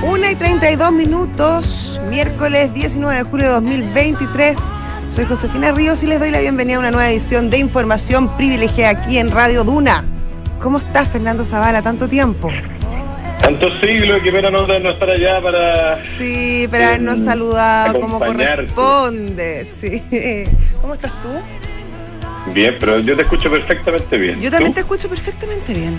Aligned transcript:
tardes, 0.00 0.02
1 0.02 0.30
y 0.30 0.34
32 0.34 0.92
minutos, 0.92 2.00
miércoles 2.08 2.72
19 2.72 3.16
de 3.16 3.24
julio 3.24 3.46
de 3.46 3.52
2023. 3.52 4.58
Soy 5.08 5.24
Josefina 5.24 5.72
Ríos 5.72 6.02
y 6.02 6.06
les 6.06 6.18
doy 6.18 6.30
la 6.30 6.40
bienvenida 6.40 6.76
a 6.76 6.80
una 6.80 6.90
nueva 6.90 7.10
edición 7.10 7.50
de 7.50 7.58
Información 7.58 8.36
Privilegiada 8.36 9.00
aquí 9.00 9.18
en 9.18 9.30
Radio 9.30 9.64
Duna. 9.64 10.04
¿Cómo 10.60 10.78
estás, 10.78 11.08
Fernando 11.08 11.44
Zavala? 11.44 11.82
Tanto 11.82 12.08
tiempo. 12.08 12.50
Tantos 13.40 13.72
siglos 13.80 14.22
que 14.22 14.30
pena 14.30 14.50
no, 14.50 14.66
no 14.66 14.90
estar 14.90 15.10
allá 15.10 15.40
para. 15.40 15.98
Sí, 16.18 16.68
para 16.70 16.88
habernos 16.88 17.20
saludado 17.20 18.00
como 18.00 18.18
corresponde. 18.18 19.64
Sí. 19.64 20.02
¿Cómo 20.80 20.94
estás 20.94 21.12
tú? 21.22 22.52
Bien, 22.52 22.76
pero 22.78 23.00
yo 23.00 23.16
te 23.16 23.22
escucho 23.22 23.50
perfectamente 23.50 24.18
bien. 24.18 24.40
Yo 24.40 24.50
también 24.50 24.74
te 24.74 24.80
escucho 24.80 25.08
perfectamente 25.08 25.74
bien. 25.74 25.98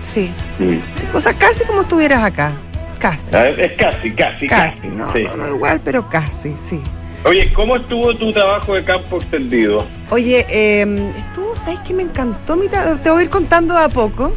Sí. 0.00 0.30
Mm. 0.58 1.16
O 1.16 1.20
sea, 1.20 1.32
casi 1.32 1.64
como 1.64 1.82
estuvieras 1.82 2.22
acá. 2.22 2.52
Casi. 2.98 3.34
es 3.34 3.72
casi, 3.72 4.10
casi, 4.12 4.46
casi. 4.46 4.88
No, 4.88 5.12
no, 5.36 5.48
igual, 5.48 5.80
pero 5.84 6.08
casi, 6.08 6.54
sí. 6.56 6.80
Oye, 7.24 7.52
¿cómo 7.52 7.76
estuvo 7.76 8.14
tu 8.14 8.32
trabajo 8.32 8.74
de 8.74 8.84
campo 8.84 9.16
extendido? 9.16 9.84
Oye, 10.10 10.46
eh, 10.48 11.12
estuvo, 11.16 11.56
¿sabes 11.56 11.80
qué 11.80 11.92
me 11.92 12.04
encantó? 12.04 12.56
Te 13.02 13.10
voy 13.10 13.20
a 13.20 13.24
ir 13.24 13.30
contando 13.30 13.76
a 13.76 13.88
poco. 13.88 14.32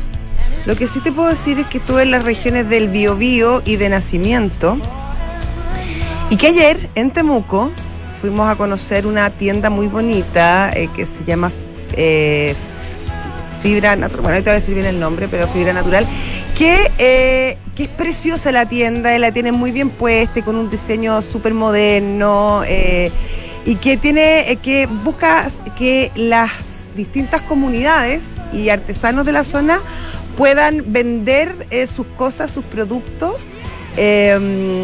Lo 0.66 0.76
que 0.76 0.88
sí 0.88 1.00
te 1.00 1.12
puedo 1.12 1.30
decir 1.30 1.60
es 1.60 1.68
que 1.68 1.78
estuve 1.78 2.02
en 2.02 2.12
las 2.12 2.24
regiones 2.24 2.68
del 2.68 2.88
Biobío 2.88 3.62
y 3.64 3.76
de 3.76 3.90
Nacimiento. 3.90 4.78
Y 6.32 6.38
que 6.38 6.48
ayer 6.48 6.90
en 6.96 7.12
Temuco 7.12 7.72
fuimos 8.22 8.50
a 8.50 8.56
conocer 8.56 9.06
una 9.06 9.30
tienda 9.30 9.70
muy 9.70 9.88
bonita 9.88 10.72
eh, 10.74 10.90
que 10.96 11.06
se 11.06 11.24
llama 11.26 11.52
eh, 11.94 12.56
Fibra 13.62 13.96
Natural. 13.96 14.22
Bueno, 14.24 14.38
te 14.38 14.44
voy 14.44 14.52
a 14.52 14.56
decir 14.56 14.74
bien 14.74 14.88
el 14.88 15.00
nombre, 15.00 15.28
pero 15.28 15.48
Fibra 15.48 15.74
Natural. 15.74 16.06
Que, 16.58 16.92
eh, 16.98 17.58
que 17.80 17.86
es 17.86 17.90
preciosa 17.92 18.52
la 18.52 18.68
tienda, 18.68 19.18
la 19.20 19.32
tiene 19.32 19.54
muy 19.54 19.72
bien 19.72 19.90
puesta, 19.90 20.42
con 20.44 20.58
un 20.58 20.70
diseño 20.70 21.22
súper 21.22 21.54
moderno. 21.54 22.62
y 23.66 23.76
que 23.76 23.96
tiene 23.96 24.58
que 24.62 24.86
busca 24.86 25.48
que 25.78 26.12
las 26.16 26.90
distintas 26.94 27.42
comunidades 27.44 28.34
y 28.52 28.68
artesanos 28.68 29.26
de 29.26 29.32
la 29.32 29.46
zona 29.46 29.80
puedan 30.36 30.92
vender 30.92 31.56
eh, 31.72 31.88
sus 31.88 32.06
cosas, 32.18 32.52
sus 32.52 32.66
productos, 32.66 33.36
em, 33.96 34.82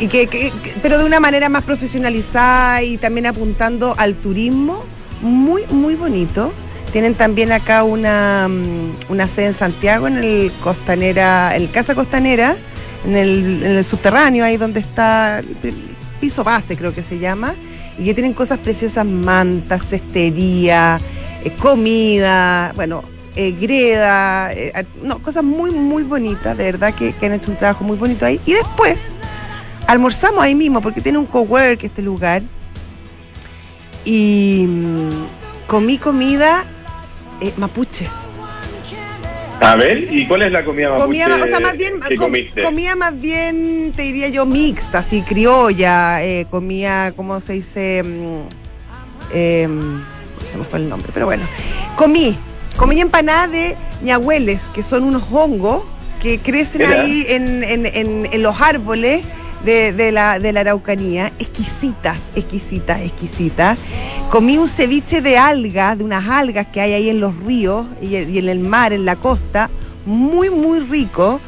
y 0.00 0.06
que, 0.06 0.52
pero 0.82 0.96
de 0.96 1.04
una 1.04 1.20
manera 1.20 1.50
más 1.50 1.64
profesionalizada 1.64 2.82
y 2.82 2.96
también 2.96 3.26
apuntando 3.26 3.94
al 3.98 4.14
turismo, 4.14 4.82
muy, 5.20 5.66
muy 5.66 5.94
bonito. 5.94 6.54
Tienen 6.92 7.14
también 7.14 7.52
acá 7.52 7.84
una, 7.84 8.48
mm, 8.48 9.10
una 9.10 9.28
sede 9.28 9.46
en 9.46 9.54
Santiago, 9.54 10.08
en 10.08 10.18
el 10.18 10.52
Costanera, 10.60 11.54
en 11.54 11.62
el 11.62 11.70
Casa 11.70 11.94
Costanera, 11.94 12.56
en 13.04 13.16
el, 13.16 13.84
subterráneo, 13.84 14.44
ahí 14.44 14.56
donde 14.56 14.80
está 14.80 15.38
el 15.38 15.74
piso 16.20 16.42
base, 16.42 16.76
creo 16.76 16.92
que 16.92 17.02
se 17.02 17.18
llama, 17.18 17.54
y 17.96 18.04
que 18.04 18.14
tienen 18.14 18.34
cosas 18.34 18.58
preciosas, 18.58 19.06
mantas, 19.06 19.86
cestería, 19.86 21.00
eh, 21.44 21.52
comida, 21.52 22.72
bueno, 22.74 23.04
eh, 23.36 23.52
greda, 23.52 24.52
eh, 24.52 24.84
no, 25.02 25.22
cosas 25.22 25.44
muy, 25.44 25.70
muy 25.70 26.02
bonitas, 26.02 26.56
de 26.58 26.64
verdad 26.64 26.92
que, 26.92 27.14
han 27.22 27.32
hecho 27.32 27.52
un 27.52 27.56
trabajo 27.56 27.84
muy 27.84 27.96
bonito 27.96 28.26
ahí. 28.26 28.40
Y 28.44 28.54
después 28.54 29.14
almorzamos 29.86 30.42
ahí 30.42 30.56
mismo, 30.56 30.80
porque 30.80 31.00
tiene 31.00 31.18
un 31.18 31.26
cowork 31.26 31.84
este 31.84 32.02
lugar. 32.02 32.42
Y 34.04 34.66
mm, 34.66 35.10
comí 35.68 35.98
comida 35.98 36.64
eh, 37.40 37.52
mapuche. 37.56 38.08
A 39.60 39.76
ver, 39.76 40.08
¿y 40.10 40.26
cuál 40.26 40.42
es 40.42 40.52
la 40.52 40.64
comida 40.64 40.90
mapuche? 40.90 41.04
Comía, 41.04 41.28
o 41.28 41.46
sea, 41.46 41.60
más 41.60 41.76
bien, 41.76 42.00
comía 42.64 42.96
más 42.96 43.20
bien, 43.20 43.92
te 43.94 44.02
diría 44.02 44.28
yo, 44.28 44.46
mixta, 44.46 45.00
así, 45.00 45.22
criolla. 45.22 46.20
comía, 46.50 47.12
¿cómo 47.14 47.40
se 47.40 47.54
dice? 47.54 47.98
Em, 49.32 50.02
se 50.44 50.56
me 50.56 50.64
fue 50.64 50.78
el 50.78 50.88
nombre, 50.88 51.10
pero 51.12 51.26
bueno. 51.26 51.46
Comí 51.96 52.38
Comí 52.80 52.98
empanadas 52.98 53.50
de 53.50 53.76
ñahueles, 54.02 54.62
que 54.72 54.82
son 54.82 55.04
unos 55.04 55.24
hongos 55.30 55.82
que 56.22 56.38
crecen 56.38 56.86
ahí 56.86 57.26
en, 57.28 58.42
los 58.42 58.58
árboles 58.58 59.20
de, 59.64 60.12
la, 60.12 60.38
de 60.38 60.52
la 60.52 60.60
Araucanía. 60.60 61.32
Exquisitas, 61.38 62.30
exquisitas, 62.34 63.00
exquisitas. 63.00 63.78
Comí 64.30 64.58
un 64.58 64.68
ceviche 64.68 65.20
de 65.20 65.38
algas, 65.38 65.98
de 65.98 66.04
unas 66.04 66.28
algas 66.28 66.66
que 66.68 66.80
hay 66.80 66.92
ahí 66.92 67.08
en 67.08 67.20
los 67.20 67.36
ríos 67.36 67.86
y, 68.00 68.16
en 68.16 68.48
el 68.48 68.60
mar, 68.60 68.92
en 68.92 69.04
la 69.04 69.16
costa. 69.16 69.70
Muy, 70.06 70.50
muy 70.50 70.80
rico. 70.80 71.40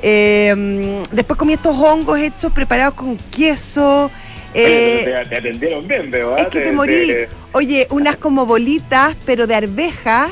Em, 0.00 1.02
después 1.10 1.38
comí 1.38 1.54
estos 1.54 1.76
hongos 1.76 2.18
hechos 2.18 2.52
preparados 2.52 2.94
con 2.94 3.16
queso. 3.30 4.10
Eh, 4.54 5.02
te, 5.04 5.36
atendieron 5.36 5.86
bien, 5.86 6.10
veo. 6.10 6.36
Es 6.36 6.48
que 6.48 6.60
te, 6.60 6.72
morí. 6.72 7.12
Oye, 7.52 7.86
unas 7.90 8.16
como 8.18 8.46
bolitas, 8.46 9.16
pero 9.26 9.46
de 9.46 9.54
arvejas 9.54 10.30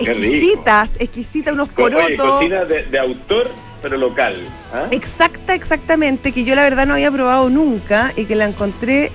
exquisitas, 0.00 0.92
exquisitas, 0.98 1.54
unos 1.54 1.68
porotos. 1.68 2.04
Oye, 2.04 2.16
cocina 2.16 2.64
de, 2.64 2.98
autor, 2.98 3.50
pero 3.82 3.96
local. 3.96 4.36
¿ah? 4.74 4.86
Exacta, 4.90 5.54
exactamente, 5.54 6.32
que 6.32 6.44
yo 6.44 6.54
la 6.54 6.62
verdad 6.62 6.86
no 6.86 6.94
había 6.94 7.10
probado 7.10 7.50
nunca 7.50 8.12
y 8.16 8.24
que 8.24 8.36
la 8.36 8.46
encontré 8.46 9.10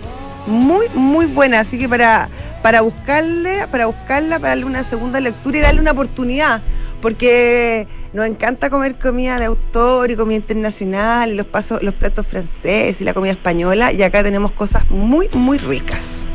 muy, 0.47 0.87
muy 0.93 1.25
buena. 1.25 1.59
Así 1.59 1.77
que 1.77 1.89
para, 1.89 2.29
para 2.61 2.81
buscarle, 2.81 3.67
para 3.71 3.87
buscarla, 3.87 4.39
para 4.39 4.49
darle 4.49 4.65
una 4.65 4.83
segunda 4.83 5.19
lectura 5.19 5.57
y 5.57 5.61
darle 5.61 5.81
una 5.81 5.91
oportunidad. 5.91 6.61
Porque 7.01 7.87
nos 8.13 8.25
encanta 8.25 8.69
comer 8.69 8.97
comida 8.97 9.37
de 9.37 9.45
autor 9.45 10.09
y 10.09 10.15
comida 10.15 10.37
internacional, 10.37 11.35
los 11.35 11.45
pasos, 11.45 11.83
los 11.83 11.93
platos 11.93 12.25
franceses 12.25 12.99
y 13.01 13.03
la 13.03 13.13
comida 13.13 13.33
española, 13.33 13.91
y 13.91 14.01
acá 14.01 14.23
tenemos 14.23 14.53
cosas 14.53 14.89
muy, 14.89 15.29
muy 15.33 15.57
ricas. 15.59 16.25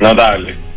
Notable. 0.00 0.67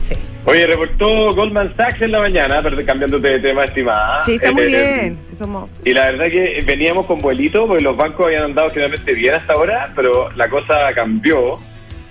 Oye, 0.45 0.65
reportó 0.65 1.33
Goldman 1.33 1.75
Sachs 1.75 2.01
en 2.01 2.11
la 2.11 2.19
mañana, 2.19 2.61
pero 2.63 2.83
cambiándote 2.85 3.27
de 3.27 3.39
tema, 3.39 3.65
estimada. 3.65 4.21
Sí, 4.21 4.33
está 4.33 4.51
muy 4.51 4.63
eh, 4.63 4.65
bien. 4.67 5.17
Sí, 5.21 5.35
somos... 5.35 5.69
Y 5.85 5.93
la 5.93 6.05
verdad 6.11 6.29
que 6.29 6.63
veníamos 6.65 7.05
con 7.05 7.19
vuelito, 7.19 7.67
porque 7.67 7.83
los 7.83 7.95
bancos 7.95 8.25
habían 8.25 8.45
andado 8.45 8.69
generalmente 8.69 9.13
bien 9.13 9.35
hasta 9.35 9.53
ahora, 9.53 9.91
pero 9.95 10.31
la 10.35 10.49
cosa 10.49 10.93
cambió 10.95 11.59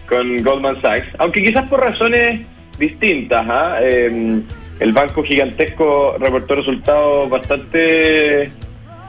con 0.08 0.42
Goldman 0.42 0.80
Sachs, 0.80 1.08
aunque 1.18 1.42
quizás 1.42 1.68
por 1.68 1.80
razones 1.80 2.46
distintas. 2.78 3.46
Em, 3.80 4.42
el 4.80 4.92
banco 4.92 5.22
gigantesco 5.22 6.16
reportó 6.18 6.54
resultados 6.54 7.28
bastante 7.30 8.50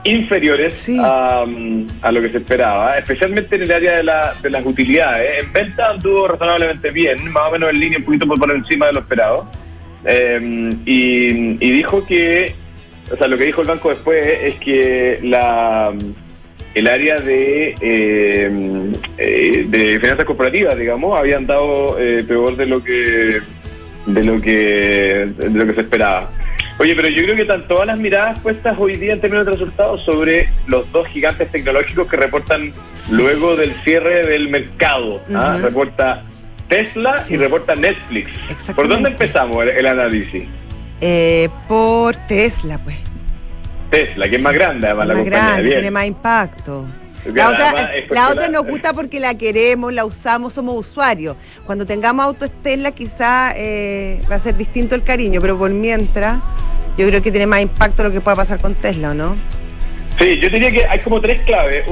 inferiores 0.04 0.90
a, 1.00 1.44
lo 1.46 2.20
que 2.20 2.30
se 2.30 2.38
esperaba, 2.38 2.98
especialmente 2.98 3.56
en 3.56 3.62
el 3.62 3.72
área 3.72 3.96
de, 3.96 4.02
la, 4.02 4.34
de 4.42 4.50
las 4.50 4.64
utilidades. 4.64 5.44
En 5.44 5.52
venta 5.52 5.90
anduvo 5.90 6.28
razonablemente 6.28 6.90
bien, 6.90 7.30
más 7.30 7.48
o 7.48 7.52
menos 7.52 7.70
en 7.70 7.80
línea, 7.80 7.98
un 7.98 8.04
poquito 8.04 8.26
por 8.26 8.50
encima 8.50 8.86
de 8.86 8.92
lo 8.94 9.00
esperado. 9.00 9.48
Em, 10.04 10.80
y, 10.84 11.56
dijo 11.58 12.04
que, 12.06 12.54
o 13.12 13.16
sea, 13.16 13.28
lo 13.28 13.38
que 13.38 13.44
dijo 13.44 13.62
el 13.62 13.68
banco 13.68 13.90
después 13.90 14.26
es 14.42 14.56
que 14.56 15.20
la 15.22 15.92
el 16.74 16.88
área 16.88 17.20
de, 17.20 17.74
em, 17.80 18.92
eh, 19.18 19.66
de 19.68 20.00
finanzas 20.00 20.24
corporativas, 20.24 20.76
digamos, 20.76 21.16
había 21.18 21.36
andado 21.36 21.98
eh, 22.00 22.24
peor 22.26 22.56
de 22.56 22.66
lo 22.66 22.82
que 22.82 23.40
de 24.06 24.24
lo 24.24 24.40
que 24.40 25.26
de 25.36 25.50
lo 25.50 25.66
que 25.66 25.74
se 25.74 25.80
esperaba. 25.82 26.30
Oye, 26.78 26.96
pero 26.96 27.08
yo 27.08 27.22
creo 27.22 27.36
que 27.36 27.42
están 27.42 27.66
todas 27.68 27.86
las 27.86 27.98
miradas 27.98 28.38
puestas 28.40 28.76
hoy 28.78 28.96
día 28.96 29.12
en 29.12 29.20
términos 29.20 29.46
de 29.46 29.52
resultados 29.52 30.02
sobre 30.02 30.48
los 30.66 30.90
dos 30.90 31.06
gigantes 31.08 31.50
tecnológicos 31.50 32.08
que 32.08 32.16
reportan 32.16 32.72
luego 33.10 33.56
del 33.56 33.74
cierre 33.82 34.26
del 34.26 34.48
mercado. 34.48 35.22
¿ah? 35.34 35.58
Reporta 35.60 36.24
Tesla 36.68 37.22
y 37.28 37.36
reporta 37.36 37.74
Netflix. 37.74 38.32
¿Por 38.74 38.88
dónde 38.88 39.10
empezamos 39.10 39.66
el, 39.66 39.86
análisis? 39.86 40.44
Eh, 41.00 41.48
por 41.68 42.16
Tesla, 42.26 42.78
pues. 42.82 42.96
Tesla, 43.90 44.28
que 44.28 44.36
es 44.36 44.42
más 44.42 44.54
grande, 44.54 44.86
además, 44.86 45.06
la 45.08 45.14
más 45.14 45.24
Grande, 45.24 45.70
tiene 45.70 45.90
más 45.90 46.06
impacto. 46.06 46.86
La 47.24 47.50
otra, 47.50 47.90
la 48.10 48.28
otra 48.30 48.48
nos 48.48 48.66
gusta 48.66 48.92
porque 48.92 49.20
la 49.20 49.34
queremos, 49.36 49.92
la 49.92 50.04
usamos, 50.04 50.54
somos 50.54 50.76
usuarios. 50.76 51.36
Cuando 51.64 51.86
tengamos 51.86 52.24
auto 52.24 52.48
Tesla 52.48 52.90
quizá 52.90 53.52
eh, 53.56 54.20
va 54.30 54.36
a 54.36 54.40
ser 54.40 54.56
distinto 54.56 54.94
el 54.94 55.04
cariño, 55.04 55.40
pero 55.40 55.56
por 55.56 55.70
mientras 55.70 56.40
yo 56.96 57.06
creo 57.06 57.22
que 57.22 57.30
tiene 57.30 57.46
más 57.46 57.62
impacto 57.62 58.02
lo 58.02 58.10
que 58.10 58.20
pueda 58.20 58.36
pasar 58.36 58.60
con 58.60 58.74
Tesla, 58.74 59.10
¿o 59.10 59.14
no? 59.14 59.36
Sí, 60.18 60.38
yo 60.38 60.50
diría 60.50 60.70
que 60.70 60.84
hay 60.84 60.98
como 60.98 61.20
tres 61.20 61.40
claves. 61.42 61.86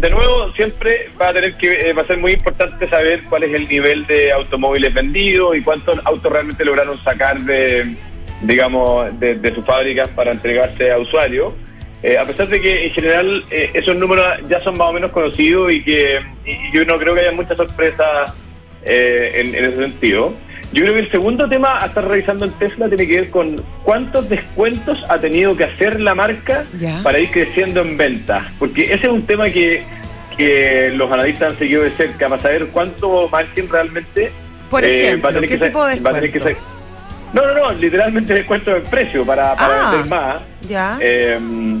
De 0.00 0.10
nuevo, 0.10 0.50
siempre 0.52 1.08
va 1.20 1.28
a 1.28 1.32
tener 1.32 1.54
que 1.54 1.90
eh, 1.90 1.92
va 1.92 2.02
a 2.02 2.06
ser 2.06 2.18
muy 2.18 2.32
importante 2.32 2.88
saber 2.88 3.22
cuál 3.24 3.44
es 3.44 3.54
el 3.54 3.68
nivel 3.68 4.06
de 4.06 4.32
automóviles 4.32 4.92
vendidos 4.92 5.56
y 5.56 5.62
cuántos 5.62 5.98
autos 6.04 6.32
realmente 6.32 6.64
lograron 6.64 7.02
sacar 7.04 7.38
de, 7.40 7.94
digamos, 8.42 9.18
de, 9.20 9.36
de 9.36 9.54
sus 9.54 9.64
fábricas 9.64 10.08
para 10.08 10.32
entregarse 10.32 10.90
a 10.90 10.98
usuarios. 10.98 11.54
Eh, 12.02 12.16
a 12.16 12.24
pesar 12.24 12.48
de 12.48 12.60
que 12.60 12.86
en 12.86 12.92
general 12.92 13.44
eh, 13.50 13.70
esos 13.74 13.94
números 13.94 14.24
ya 14.48 14.58
son 14.60 14.78
más 14.78 14.88
o 14.88 14.92
menos 14.92 15.10
conocidos 15.10 15.70
y 15.70 15.82
que 15.82 16.20
yo 16.72 16.84
no 16.86 16.98
creo 16.98 17.14
que 17.14 17.20
haya 17.20 17.32
mucha 17.32 17.54
sorpresa 17.54 18.34
eh, 18.84 19.32
en, 19.34 19.54
ese 19.54 19.76
sentido. 19.76 20.34
Yo 20.72 20.82
creo 20.82 20.94
que 20.94 21.00
el 21.00 21.10
segundo 21.10 21.48
tema 21.48 21.82
a 21.82 21.86
estar 21.86 22.06
revisando 22.06 22.44
en 22.44 22.52
Tesla 22.52 22.88
tiene 22.88 23.06
que 23.06 23.20
ver 23.22 23.30
con 23.30 23.60
cuántos 23.82 24.28
descuentos 24.28 25.04
ha 25.08 25.18
tenido 25.18 25.56
que 25.56 25.64
hacer 25.64 26.00
la 26.00 26.14
marca 26.14 26.64
para 27.02 27.18
ir 27.18 27.30
creciendo 27.30 27.80
en 27.82 27.96
ventas. 27.96 28.46
Porque 28.58 28.84
ese 28.84 29.06
es 29.06 29.08
un 29.08 29.26
tema 29.26 29.50
que, 29.50 29.82
que 30.36 30.92
los 30.94 31.10
analistas 31.10 31.52
han 31.52 31.58
seguido 31.58 31.82
de 31.82 31.90
cerca 31.90 32.28
para 32.28 32.40
saber 32.40 32.68
cuánto 32.68 33.28
margen 33.28 33.68
realmente 33.68 34.30
Por 34.70 34.84
ejemplo, 34.84 35.18
eh, 35.18 35.22
va 35.22 35.28
a 35.30 35.32
tener 35.32 35.50
¿qué 35.50 35.58
que 35.58 35.66
tipo 35.66 35.84
de 35.84 36.00
va 36.00 36.10
No, 37.32 37.46
no, 37.46 37.54
no, 37.54 37.72
literalmente 37.72 38.34
descuento 38.34 38.72
de 38.72 38.80
precio 38.80 39.24
para, 39.24 39.54
para 39.54 39.88
ah, 39.88 39.90
vender 39.90 40.08
más. 40.08 40.36
Ya. 40.68 40.98
Em, 41.00 41.80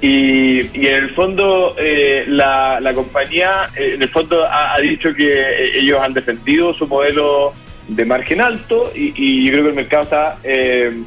y, 0.00 0.60
y, 0.78 0.86
en 0.86 0.94
el 0.94 1.14
fondo 1.14 1.74
eh, 1.78 2.24
la, 2.28 2.78
la, 2.80 2.92
compañía 2.94 3.70
eh, 3.74 3.92
en 3.94 4.02
el 4.02 4.08
fondo 4.10 4.44
ha, 4.44 4.74
ha, 4.74 4.78
dicho 4.78 5.14
que 5.14 5.78
ellos 5.78 6.00
han 6.02 6.12
defendido 6.12 6.74
su 6.74 6.86
modelo 6.86 7.54
de 7.88 8.04
margen 8.04 8.40
alto 8.40 8.90
y, 8.94 9.44
yo 9.44 9.52
creo 9.52 9.62
que 9.64 9.70
el 9.70 9.74
mercado 9.76 10.02
está 10.04 10.38
eh, 10.42 11.02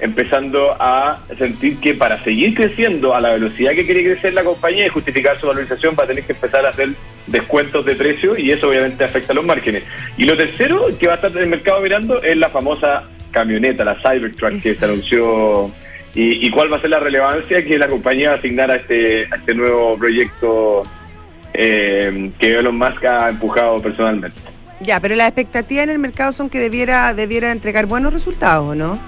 empezando 0.00 0.76
a 0.78 1.20
sentir 1.38 1.78
que 1.78 1.94
para 1.94 2.22
seguir 2.24 2.54
creciendo 2.54 3.14
a 3.14 3.20
la 3.20 3.30
velocidad 3.30 3.72
que 3.72 3.84
quiere 3.84 4.04
crecer 4.04 4.32
la 4.32 4.44
compañía 4.44 4.86
y 4.86 4.88
justificar 4.88 5.38
su 5.38 5.46
valorización 5.46 5.94
va 5.98 6.04
a 6.04 6.06
tener 6.06 6.24
que 6.24 6.32
empezar 6.32 6.64
a 6.64 6.70
hacer 6.70 6.90
descuentos 7.26 7.84
de 7.84 7.94
precio 7.94 8.36
y 8.38 8.50
eso 8.50 8.68
obviamente 8.68 9.04
afecta 9.04 9.32
a 9.32 9.36
los 9.36 9.44
márgenes. 9.44 9.82
Y 10.16 10.24
lo 10.24 10.36
tercero 10.36 10.86
que 10.98 11.06
va 11.06 11.14
a 11.14 11.16
estar 11.16 11.36
el 11.36 11.48
mercado 11.48 11.80
mirando 11.80 12.22
es 12.22 12.36
la 12.36 12.48
famosa 12.48 13.04
camioneta, 13.30 13.84
la 13.84 13.96
Cybertruck 13.96 14.60
que 14.60 14.74
se 14.74 14.84
anunció 14.84 15.70
y, 16.14 16.50
cuál 16.50 16.72
va 16.72 16.78
a 16.78 16.80
ser 16.80 16.90
la 16.90 16.98
relevancia 16.98 17.64
que 17.64 17.78
la 17.78 17.86
compañía 17.86 18.30
va 18.30 18.34
a 18.34 18.38
asignar 18.38 18.70
a 18.70 18.76
este, 18.76 19.28
a 19.30 19.36
este 19.36 19.54
nuevo 19.54 19.96
proyecto 19.96 20.82
eh, 21.54 22.30
que 22.38 22.58
Elon 22.58 22.76
Musk 22.76 23.04
ha 23.04 23.28
empujado 23.28 23.80
personalmente. 23.80 24.40
Ya, 24.80 24.98
pero 24.98 25.14
las 25.14 25.28
expectativas 25.28 25.84
en 25.84 25.90
el 25.90 25.98
mercado 25.98 26.32
son 26.32 26.48
que 26.48 26.58
debiera, 26.58 27.14
debiera 27.14 27.52
entregar 27.52 27.86
buenos 27.86 28.12
resultados, 28.12 28.74
¿no? 28.76 28.98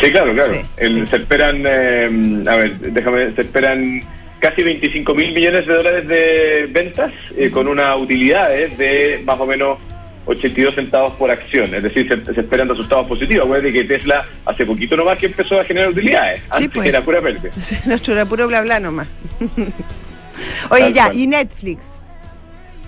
Sí, 0.00 0.10
claro, 0.10 0.32
claro. 0.32 0.52
Se 0.76 1.16
esperan, 1.16 1.62
eh, 1.66 2.44
a 2.46 2.56
ver, 2.56 2.78
déjame, 2.78 3.32
se 3.32 3.40
esperan 3.40 4.02
casi 4.38 4.62
25 4.62 5.14
mil 5.14 5.32
millones 5.32 5.66
de 5.66 5.72
dólares 5.72 6.06
de 6.06 6.68
ventas 6.70 7.12
eh, 7.36 7.50
con 7.50 7.66
una 7.66 7.96
utilidad 7.96 8.50
de 8.50 9.22
más 9.24 9.40
o 9.40 9.46
menos 9.46 9.78
82 10.26 10.74
centavos 10.74 11.12
por 11.14 11.30
acción. 11.30 11.74
Es 11.74 11.82
decir, 11.82 12.08
se, 12.08 12.40
esperan 12.40 12.68
resultados 12.68 13.06
positivos. 13.06 13.44
Acuérdate 13.44 13.72
que 13.72 13.84
Tesla 13.84 14.26
hace 14.44 14.64
poquito 14.66 14.96
nomás 14.96 15.18
que 15.18 15.26
empezó 15.26 15.60
a 15.60 15.64
generar 15.64 15.90
utilidades. 15.90 16.42
Antes 16.50 16.70
pues. 16.72 16.88
era 16.88 17.02
pura 17.02 17.20
pérdida. 17.20 17.50
Nuestro 17.86 18.12
era 18.14 18.26
puro 18.26 18.46
bla 18.46 18.62
bla 18.62 18.80
nomás. 18.80 19.08
Oye, 20.70 20.92
ya, 20.92 21.12
¿y 21.12 21.26
Netflix? 21.26 22.00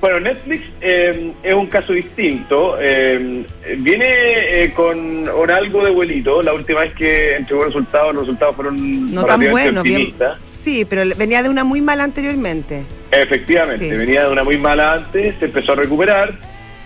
Bueno, 0.00 0.20
Netflix 0.20 0.64
eh, 0.80 1.32
es 1.42 1.54
un 1.54 1.66
caso 1.66 1.92
distinto. 1.92 2.76
Eh, 2.80 3.44
viene 3.78 4.64
eh, 4.64 4.72
con, 4.74 5.26
algo 5.50 5.84
de 5.84 5.90
vuelito. 5.90 6.42
La 6.42 6.52
última 6.52 6.80
vez 6.80 6.94
que 6.94 7.36
entregó 7.36 7.64
resultados, 7.64 8.14
los 8.14 8.24
resultados 8.24 8.56
fueron 8.56 9.12
no 9.12 9.24
tan 9.24 9.50
buenos. 9.50 9.84
sí, 10.46 10.84
pero 10.84 11.02
venía 11.16 11.42
de 11.42 11.48
una 11.48 11.64
muy 11.64 11.80
mala 11.80 12.04
anteriormente. 12.04 12.84
Efectivamente, 13.10 13.96
venía 13.96 14.24
de 14.24 14.32
una 14.32 14.44
muy 14.44 14.58
mala 14.58 14.94
antes, 14.94 15.34
se 15.38 15.46
empezó 15.46 15.72
a 15.72 15.76
recuperar. 15.76 16.34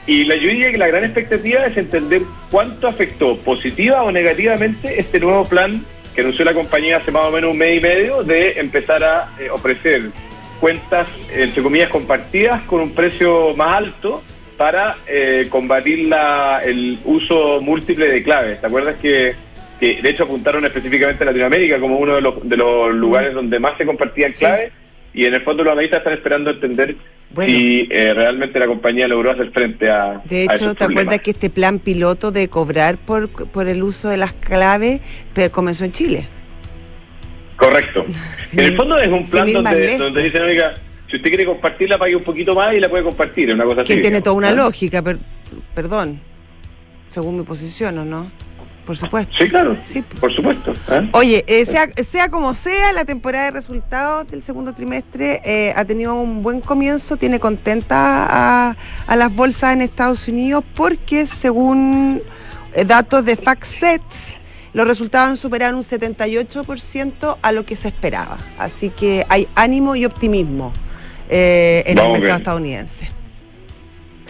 Y 0.07 0.25
la, 0.25 0.35
yo 0.37 0.49
diría 0.49 0.73
que 0.73 0.79
la 0.79 0.89
gran 0.89 1.05
expectativa 1.05 1.65
es 1.67 1.77
entender 1.77 2.23
cuánto 2.51 2.89
afectó 2.89 3.37
positiva 3.39 4.03
o 4.03 4.11
negativamente 4.11 4.99
este 4.99 5.21
nuevo 5.21 5.45
plan 5.45 5.85
que 6.15 6.23
anunció 6.23 6.45
la 6.45 6.55
compañía 6.55 6.97
hace 6.97 7.13
más 7.13 7.25
o 7.25 7.31
menos 7.31 7.53
un 7.53 7.59
mes 7.59 7.79
y 7.79 7.81
medio 7.81 8.23
de 8.23 8.59
empezar 8.59 9.05
a 9.05 9.29
ofrecer 9.53 10.11
cuentas, 10.61 11.09
entre 11.33 11.63
comillas, 11.63 11.89
compartidas 11.89 12.63
con 12.63 12.81
un 12.81 12.93
precio 12.93 13.55
más 13.57 13.77
alto 13.77 14.23
para 14.57 14.99
eh, 15.07 15.47
combatir 15.49 16.07
la, 16.07 16.61
el 16.63 16.99
uso 17.05 17.61
múltiple 17.63 18.09
de 18.11 18.23
claves. 18.23 18.61
¿Te 18.61 18.67
acuerdas 18.67 18.97
que, 19.01 19.35
de 19.81 20.11
hecho 20.11 20.25
apuntaron 20.25 20.65
específicamente 20.67 21.25
a 21.25 21.27
Latinoamérica 21.27 21.81
como 21.81 21.97
uno 21.97 22.17
de 22.17 22.21
los, 22.21 22.47
de 22.47 22.57
los 22.59 22.93
lugares 22.93 23.33
donde 23.33 23.59
más 23.59 23.79
se 23.79 23.87
compartían 23.87 24.31
claves? 24.31 24.73
Y 25.13 25.25
en 25.25 25.35
el 25.35 25.43
fondo 25.43 25.65
los 25.65 25.73
analistas 25.73 25.99
están 25.99 26.13
esperando 26.13 26.51
entender 26.51 26.97
si 27.45 27.89
eh, 27.91 28.13
realmente 28.15 28.59
la 28.59 28.67
compañía 28.67 29.09
logró 29.09 29.31
hacer 29.31 29.51
frente 29.51 29.91
a. 29.91 30.21
De 30.25 30.45
hecho, 30.45 30.75
¿te 30.75 30.85
acuerdas 30.85 31.21
que 31.21 31.31
este 31.31 31.51
plan 31.51 31.79
piloto 31.79 32.31
de 32.31 32.49
cobrar 32.49 32.97
por, 32.99 33.29
por 33.29 33.69
el 33.69 33.83
uso 33.83 34.09
de 34.09 34.17
las 34.17 34.33
claves 34.33 35.01
comenzó 35.53 35.85
en 35.85 35.93
Chile? 35.93 36.29
Correcto. 37.57 38.05
en 38.53 38.61
el 38.61 38.77
fondo 38.77 38.99
es 38.99 39.09
un 39.09 39.29
plan 39.29 39.53
donde, 39.53 39.99
donde 39.99 40.23
dicen, 40.23 40.43
oiga, 40.43 40.75
si 41.09 41.17
usted 41.17 41.29
quiere 41.29 41.45
compartirla, 41.45 41.99
pague 41.99 42.17
un 42.17 42.25
poquito 42.25 42.55
más 42.55 42.75
y 42.75 42.81
la 42.81 42.89
puede 42.89 43.05
compartir. 43.05 43.49
Es 43.49 43.55
una 43.55 43.65
cosa 43.65 43.85
que 43.85 43.99
tiene 43.99 44.21
toda 44.21 44.37
una 44.37 44.53
lógica, 44.53 45.03
perdón, 45.75 46.21
según 47.09 47.37
mi 47.37 47.43
posición, 47.43 47.99
¿o 47.99 48.05
no? 48.05 48.31
Por 48.85 48.97
supuesto. 48.97 49.33
Sí, 49.39 49.49
claro. 49.49 49.77
Sí. 49.83 50.03
Por 50.03 50.35
supuesto. 50.35 50.73
¿eh? 50.89 51.09
Oye, 51.13 51.45
eh, 51.47 51.65
sea, 51.67 51.89
sea 52.03 52.29
como 52.29 52.55
sea, 52.55 52.93
la 52.93 53.05
temporada 53.05 53.47
de 53.47 53.51
resultados 53.53 54.31
del 54.31 54.43
segundo 54.43 54.73
trimestre 54.73 55.41
eh, 55.45 55.73
ha 55.77 55.85
tenido 55.85 56.15
un 56.15 56.43
buen 56.43 56.61
comienzo, 56.61 57.17
tiene 57.17 57.39
contenta 57.39 57.97
a, 57.99 58.77
a 59.07 59.17
las 59.17 59.35
bolsas 59.35 59.75
en 59.75 59.83
Estados 59.83 60.27
Unidos 60.29 60.65
porque 60.75 61.27
según 61.27 62.21
datos 62.87 63.25
de 63.25 63.37
FactSet, 63.37 64.03
los 64.73 64.87
resultados 64.87 65.31
han 65.31 65.37
superado 65.37 65.77
un 65.77 65.83
78% 65.83 67.39
a 67.43 67.53
lo 67.53 67.65
que 67.65 67.77
se 67.77 67.89
esperaba. 67.89 68.39
Así 68.59 68.91
que 68.91 69.25
hay 69.29 69.49
ánimo 69.55 69.97
y 69.97 70.05
optimismo 70.05 70.73
eh, 71.29 71.83
en 71.87 71.99
el 71.99 72.13
mercado 72.13 72.37
estadounidense. 72.39 73.11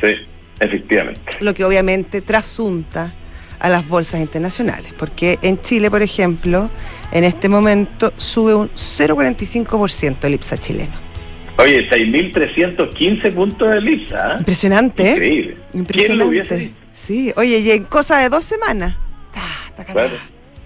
Sí, 0.01 0.15
efectivamente. 0.59 1.21
Lo 1.41 1.53
que 1.55 1.65
obviamente 1.65 2.23
trasunta 2.23 3.13
a 3.61 3.69
las 3.69 3.87
bolsas 3.87 4.21
internacionales, 4.21 4.95
porque 4.99 5.39
en 5.43 5.59
Chile, 5.59 5.91
por 5.91 6.03
ejemplo, 6.03 6.71
en 7.13 7.25
este 7.25 7.49
momento 7.49 8.13
sube 8.17 8.55
un 8.55 8.69
0,45% 8.71 10.17
el 10.23 10.35
IPSA 10.35 10.59
chileno. 10.59 10.93
Oye, 11.59 11.89
6.315 11.91 13.35
puntos 13.35 13.71
de 13.71 13.91
IPSA. 13.91 14.33
¿eh? 14.33 14.37
Impresionante. 14.39 15.11
Increíble. 15.11 15.57
Impresionante. 15.75 16.73
Sí, 16.95 17.33
oye, 17.37 17.59
y 17.59 17.71
en 17.71 17.85
cosa 17.85 18.19
de 18.19 18.29
dos 18.29 18.45
semanas 18.45 18.97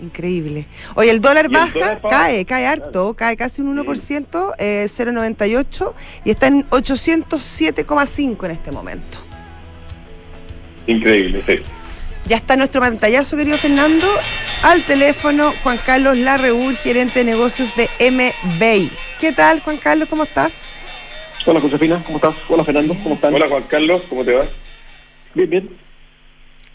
Increíble. 0.00 0.66
Oye, 0.96 1.10
el 1.10 1.20
dólar 1.20 1.48
baja, 1.48 2.00
cae, 2.00 2.44
cae 2.44 2.66
harto, 2.66 3.14
cae 3.14 3.36
casi 3.36 3.62
un 3.62 3.76
1%, 3.78 4.54
0,98 4.58 5.90
eh, 5.90 5.94
y 6.24 6.30
está 6.30 6.48
en 6.48 6.68
807,5 6.68 8.44
en 8.44 8.50
este 8.50 8.72
momento. 8.72 9.18
Increíble, 10.86 11.42
sí. 11.46 11.56
Ya 12.26 12.36
está 12.36 12.56
nuestro 12.56 12.80
pantallazo, 12.80 13.36
querido 13.36 13.58
Fernando. 13.58 14.06
Al 14.62 14.80
teléfono, 14.80 15.52
Juan 15.62 15.76
Carlos 15.84 16.16
Larreur, 16.16 16.74
gerente 16.76 17.18
de 17.18 17.26
negocios 17.26 17.76
de 17.76 17.86
MBay. 18.10 18.90
¿Qué 19.20 19.32
tal, 19.32 19.60
Juan 19.60 19.76
Carlos? 19.76 20.08
¿Cómo 20.08 20.22
estás? 20.22 20.72
Hola, 21.46 21.60
Josefina. 21.60 22.02
¿Cómo 22.06 22.16
estás? 22.16 22.34
Hola, 22.48 22.64
Fernando. 22.64 22.94
¿Cómo 23.02 23.16
estás? 23.16 23.30
Hola, 23.30 23.46
Juan 23.46 23.62
Carlos. 23.68 24.02
¿Cómo 24.08 24.24
te 24.24 24.32
va? 24.32 24.44
Bien, 25.34 25.50
bien. 25.50 25.68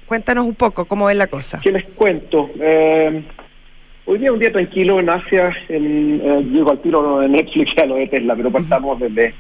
Cuéntanos 0.05 0.45
un 0.45 0.53
poco 0.53 0.85
cómo 0.85 1.09
es 1.09 1.17
la 1.17 1.25
cosa. 1.25 1.59
¿Qué 1.63 1.71
les 1.71 1.85
cuento? 1.95 2.51
Eh, 2.61 3.23
hoy 4.05 4.19
día 4.19 4.31
un 4.31 4.39
día 4.39 4.51
tranquilo 4.51 4.99
en 4.99 5.09
Asia, 5.09 5.51
en, 5.67 6.21
eh, 6.23 6.43
llego 6.43 6.69
al 6.69 6.81
tiro 6.81 7.21
de 7.21 7.27
Netflix 7.27 7.71
ya 7.77 7.87
lo 7.87 7.95
de 7.95 8.05
Tesla, 8.05 8.35
pero 8.35 8.51
partamos 8.51 8.99
desde, 8.99 9.33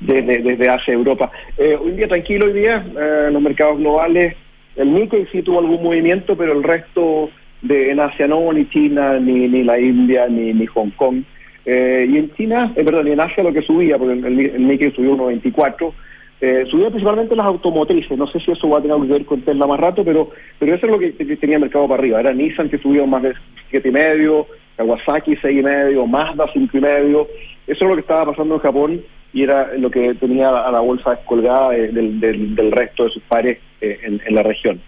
desde, 0.00 0.38
desde 0.42 0.68
Asia, 0.68 0.92
Europa. 0.92 1.30
Eh, 1.56 1.74
un 1.80 1.96
día 1.96 2.06
tranquilo 2.06 2.44
hoy 2.44 2.52
día, 2.52 2.84
eh, 3.00 3.30
los 3.32 3.40
mercados 3.40 3.78
globales, 3.78 4.36
el 4.76 4.94
Nikkei 4.94 5.26
sí 5.32 5.42
tuvo 5.42 5.58
algún 5.58 5.82
movimiento, 5.82 6.36
pero 6.36 6.52
el 6.52 6.62
resto 6.62 7.30
de 7.62 7.90
en 7.90 8.00
Asia 8.00 8.28
no, 8.28 8.52
ni 8.52 8.68
China, 8.68 9.18
ni, 9.18 9.48
ni 9.48 9.64
la 9.64 9.78
India, 9.78 10.28
ni, 10.28 10.52
ni 10.52 10.66
Hong 10.66 10.90
Kong. 10.90 11.22
Eh, 11.64 12.06
y 12.08 12.18
en 12.18 12.32
China, 12.34 12.72
eh, 12.76 12.84
perdón, 12.84 13.08
y 13.08 13.12
en 13.12 13.20
Asia 13.20 13.42
lo 13.42 13.52
que 13.52 13.62
subía, 13.62 13.98
porque 13.98 14.14
el, 14.14 14.40
el 14.40 14.68
Nikkei 14.68 14.92
subió 14.92 15.16
1.24, 15.16 15.92
eh, 16.38 16.66
subía 16.70 16.90
principalmente 16.90 17.34
las 17.34 17.46
automotrices, 17.46 18.16
no 18.18 18.26
sé 18.26 18.38
si 18.40 18.52
eso 18.52 18.68
va 18.68 18.78
a 18.78 18.82
tener 18.82 19.00
que 19.00 19.06
ver 19.06 19.24
con 19.24 19.40
Tesla 19.40 19.66
más 19.66 19.80
rato, 19.80 20.04
pero 20.04 20.30
pero 20.58 20.74
eso 20.74 20.86
es 20.86 20.92
lo 20.92 20.98
que, 20.98 21.12
tenía 21.36 21.56
el 21.56 21.62
mercado 21.62 21.88
para 21.88 22.00
arriba. 22.00 22.20
Era 22.20 22.34
Nissan 22.34 22.68
que 22.68 22.78
subió 22.78 23.06
más 23.06 23.22
de 23.22 23.32
siete 23.70 23.88
y 23.88 23.92
medio, 23.92 24.46
Kawasaki 24.76 25.36
seis 25.36 25.60
y 25.60 25.62
medio, 25.62 26.06
Mazda 26.06 26.46
cinco 26.52 26.76
y 26.76 26.80
medio. 26.82 27.26
Eso 27.66 27.84
es 27.84 27.88
lo 27.88 27.94
que 27.94 28.02
estaba 28.02 28.26
pasando 28.26 28.56
en 28.56 28.60
Japón 28.60 29.02
y 29.32 29.44
era 29.44 29.72
lo 29.78 29.90
que 29.90 30.14
tenía 30.14 30.50
a 30.50 30.70
la 30.70 30.80
bolsa 30.80 31.10
descolgada 31.10 31.70
del, 31.70 32.20
del, 32.20 32.72
resto 32.72 33.04
de 33.04 33.10
sus 33.10 33.22
pares 33.24 33.58
eh, 33.80 33.98
en, 34.02 34.34
la 34.34 34.42
región. 34.42 34.80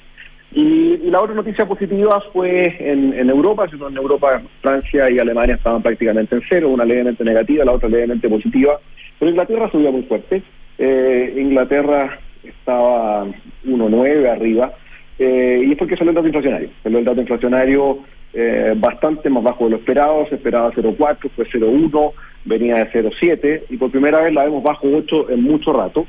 Y, 0.53 0.97
la 1.11 1.23
otra 1.23 1.35
noticia 1.35 1.67
positiva 1.67 2.23
fue 2.33 2.77
en, 2.79 3.13
en 3.13 3.31
Europa, 3.31 3.67
en 3.71 3.97
Europa 3.97 4.43
Francia 4.63 5.11
y 5.11 5.19
Alemania 5.19 5.57
estaban 5.57 5.83
prácticamente 5.83 6.35
en 6.35 6.43
cero, 6.49 6.69
una 6.71 6.85
levemente 6.85 7.25
negativa, 7.25 7.65
la 7.65 7.73
otra 7.73 7.89
levemente 7.89 8.29
positiva, 8.29 8.79
pero 9.19 9.31
Inglaterra 9.31 9.71
subía 9.71 9.91
muy 9.91 10.03
fuerte. 10.03 10.43
Eh, 10.79 11.35
Inglaterra 11.37 12.19
estaba 12.45 13.25
1,9 13.25 14.31
arriba, 14.31 14.73
eh, 15.19 15.65
y 15.67 15.73
es 15.73 15.79
porque 15.79 15.97
salió 15.97 16.11
el 16.11 16.17
dato 16.17 16.29
inflacionario. 16.29 16.71
Salió 16.83 16.99
el 16.99 17.05
dato 17.05 17.21
inflacionario 17.21 17.99
eh, 18.33 18.75
bastante 18.77 19.29
más 19.31 19.43
bajo 19.43 19.65
de 19.65 19.71
lo 19.71 19.77
esperado, 19.79 20.27
se 20.29 20.37
esperaba 20.37 20.71
0,4, 20.73 21.31
fue 21.35 21.47
0,1, 21.47 22.13
venía 22.45 22.77
de 22.77 22.91
0,7, 22.93 23.63
y 23.71 23.77
por 23.77 23.91
primera 23.91 24.21
vez 24.21 24.33
la 24.33 24.45
vemos 24.45 24.63
bajo 24.63 24.87
8 24.87 25.31
en 25.31 25.43
mucho 25.43 25.73
rato. 25.73 26.07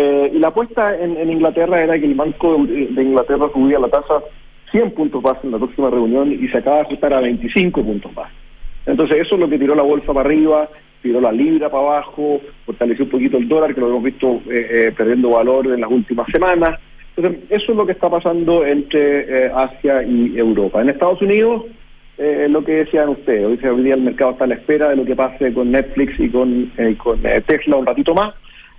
Eh, 0.00 0.30
y 0.34 0.38
la 0.38 0.48
apuesta 0.48 0.96
en, 0.96 1.28
Inglaterra 1.28 1.82
era 1.82 1.98
que 1.98 2.06
el 2.06 2.14
Banco 2.14 2.64
de 2.68 3.02
Inglaterra 3.02 3.48
subía 3.52 3.80
la 3.80 3.88
tasa 3.88 4.22
100 4.70 4.92
puntos 4.92 5.20
base 5.22 5.40
en 5.42 5.50
la 5.50 5.58
próxima 5.58 5.90
reunión 5.90 6.30
y 6.32 6.46
se 6.48 6.58
acaba 6.58 6.76
de 6.76 6.82
ajustar 6.82 7.14
a 7.14 7.20
25 7.20 7.82
puntos 7.82 8.14
base. 8.14 8.32
Entonces 8.86 9.18
eso 9.18 9.34
es 9.34 9.40
lo 9.40 9.48
que 9.48 9.58
tiró 9.58 9.74
la 9.74 9.82
bolsa 9.82 10.12
para 10.12 10.20
arriba, 10.20 10.68
tiró 11.02 11.20
la 11.20 11.32
libra 11.32 11.68
para 11.68 11.82
abajo, 11.82 12.40
fortaleció 12.64 13.06
un 13.06 13.10
poquito 13.10 13.38
el 13.38 13.48
dólar, 13.48 13.74
que 13.74 13.80
lo 13.80 13.88
hemos 13.88 14.04
visto 14.04 14.40
eh, 14.48 14.92
perdiendo 14.96 15.30
valor 15.30 15.66
en 15.66 15.80
las 15.80 15.90
últimas 15.90 16.28
semanas. 16.30 16.78
Entonces, 17.16 17.42
eso 17.50 17.72
es 17.72 17.76
lo 17.76 17.84
que 17.84 17.92
está 17.92 18.08
pasando 18.08 18.64
entre 18.64 19.50
Asia 19.50 20.04
y 20.04 20.38
Europa. 20.38 20.80
En 20.80 20.90
Estados 20.90 21.20
Unidos, 21.20 21.64
eh, 22.18 22.48
lo 22.50 22.64
que 22.64 22.72
decían 22.72 23.10
ustedes. 23.10 23.44
Hoy, 23.46 23.68
hoy 23.68 23.84
día 23.84 23.94
el 23.94 24.02
mercado 24.02 24.32
está 24.32 24.42
a 24.42 24.48
la 24.48 24.56
espera 24.56 24.88
de 24.88 24.96
lo 24.96 25.04
que 25.04 25.14
pase 25.14 25.54
con 25.54 25.70
Netflix 25.70 26.18
y 26.18 26.28
con, 26.28 26.72
eh, 26.76 26.96
eh, 27.22 27.42
Tesla 27.46 27.76
un 27.76 27.86
ratito 27.86 28.12
más. 28.12 28.34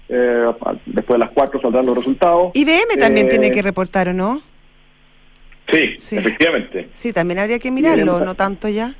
Eh, 0.09 0.45
después 0.87 1.15
de 1.15 1.17
las 1.19 1.31
cuatro 1.31 1.61
saldrán 1.61 1.85
los 1.85 1.97
resultados. 1.97 2.51
IBM 2.55 2.97
también 2.99 3.29
tiene 3.29 3.51
que 3.51 3.61
reportar, 3.61 4.09
¿o 4.09 4.13
no? 4.13 4.41
Sí, 5.71 5.95
efectivamente. 6.17 6.87
Sí, 6.89 7.13
también 7.13 7.39
habría 7.39 7.59
que 7.59 7.69
mirarlo, 7.69 8.19
no 8.19 8.33
tanto 8.35 8.67
ya. 8.67 8.95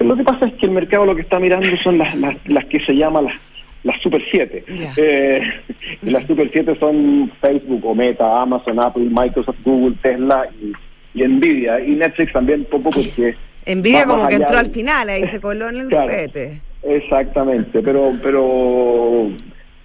Lo 0.00 0.16
que 0.16 0.24
pasa 0.24 0.46
es 0.46 0.54
que 0.54 0.66
el 0.66 0.72
mercado 0.72 1.04
lo 1.04 1.14
que 1.14 1.22
está 1.22 1.38
mirando 1.38 1.68
son 1.84 1.98
las, 1.98 2.14
las, 2.16 2.64
que 2.66 2.80
se 2.80 2.94
llaman 2.94 3.26
las, 3.26 3.34
las 3.84 4.00
Super 4.00 4.22
7. 4.30 4.64
y 6.02 6.10
las 6.10 6.26
Super 6.26 6.48
7 6.50 6.76
son 6.80 7.30
Facebook 7.42 7.84
o 7.84 7.94
Meta, 7.94 8.40
Amazon, 8.40 8.80
Apple, 8.80 9.08
Microsoft, 9.10 9.58
Google, 9.62 9.94
Tesla 10.00 10.48
y 10.58 10.72
y 11.14 11.22
Nvidia. 11.22 11.80
Y 11.80 11.92
Netflix 11.92 12.32
también 12.32 12.64
poco 12.64 12.90
porque... 12.90 13.34
Nvidia 13.66 14.06
como 14.06 14.26
que 14.26 14.36
entró 14.36 14.58
al 14.58 14.66
final, 14.66 15.08
ahí 15.08 15.26
se 15.26 15.40
coló 15.40 15.68
en 15.68 15.80
el 15.80 15.86
claro, 15.88 16.10
Exactamente, 16.82 17.80
pero, 17.80 18.12
pero 18.20 19.30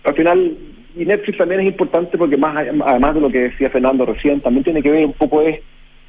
al 0.08 0.16
final, 0.16 0.58
y 0.96 1.06
Netflix 1.06 1.38
también 1.38 1.60
es 1.60 1.68
importante 1.68 2.18
porque 2.18 2.38
más 2.38 2.56
además 2.56 3.14
de 3.14 3.22
lo 3.22 3.30
que 3.30 3.50
decía 3.50 3.70
Fernando 3.70 4.06
recién, 4.06 4.40
también 4.40 4.64
tiene 4.64 4.82
que 4.82 4.90
ver 4.90 5.06
un 5.06 5.12
poco 5.14 5.42
es 5.42 5.60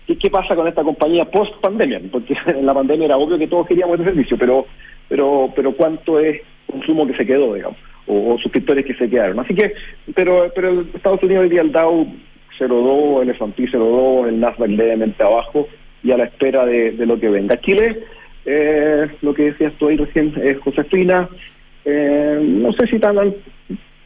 qué, 0.06 0.30
pasa 0.30 0.54
con 0.54 0.68
esta 0.68 0.84
compañía 0.84 1.24
post 1.24 1.52
pandemia, 1.60 2.00
porque 2.12 2.36
en 2.46 2.64
la 2.66 2.74
pandemia 2.74 3.06
era 3.06 3.16
obvio 3.16 3.36
que 3.36 3.48
todos 3.48 3.66
queríamos 3.66 3.98
ese 3.98 4.10
servicio, 4.10 4.38
pero, 4.38 4.66
pero, 5.08 5.52
pero 5.54 5.72
cuánto 5.72 6.20
es 6.20 6.40
consumo 6.70 7.08
que 7.08 7.16
se 7.16 7.26
quedó, 7.26 7.54
digamos, 7.54 7.76
o, 8.06 8.38
suscriptores 8.38 8.86
que 8.86 8.94
se 8.94 9.10
quedaron. 9.10 9.40
Así 9.40 9.52
que, 9.52 9.74
pero, 10.14 10.50
pero 10.54 10.82
Estados 10.94 11.22
Unidos 11.24 11.42
hoy 11.42 11.50
día 11.50 11.62
el 11.62 11.72
Dow 11.72 12.06
0,2, 12.56 13.22
el 13.22 13.30
S&P 13.30 13.64
0,2, 13.64 14.28
el 14.28 14.38
Nasdaq 14.38 14.68
levemente 14.68 15.24
abajo 15.24 15.68
y 16.04 16.12
a 16.12 16.18
la 16.18 16.24
espera 16.24 16.64
de, 16.64 16.92
lo 17.04 17.18
que 17.18 17.30
venga. 17.30 17.60
Chile, 17.60 17.98
eh, 18.46 19.08
lo 19.22 19.34
que 19.34 19.50
decías 19.50 19.72
tú 19.76 19.88
ahí 19.88 19.96
recién, 19.96 20.32
es 20.40 20.56
Josefina, 20.60 21.28
eh, 21.84 22.38
no 22.42 22.72
sé 22.72 22.86
si 22.86 22.96
están 22.96 23.16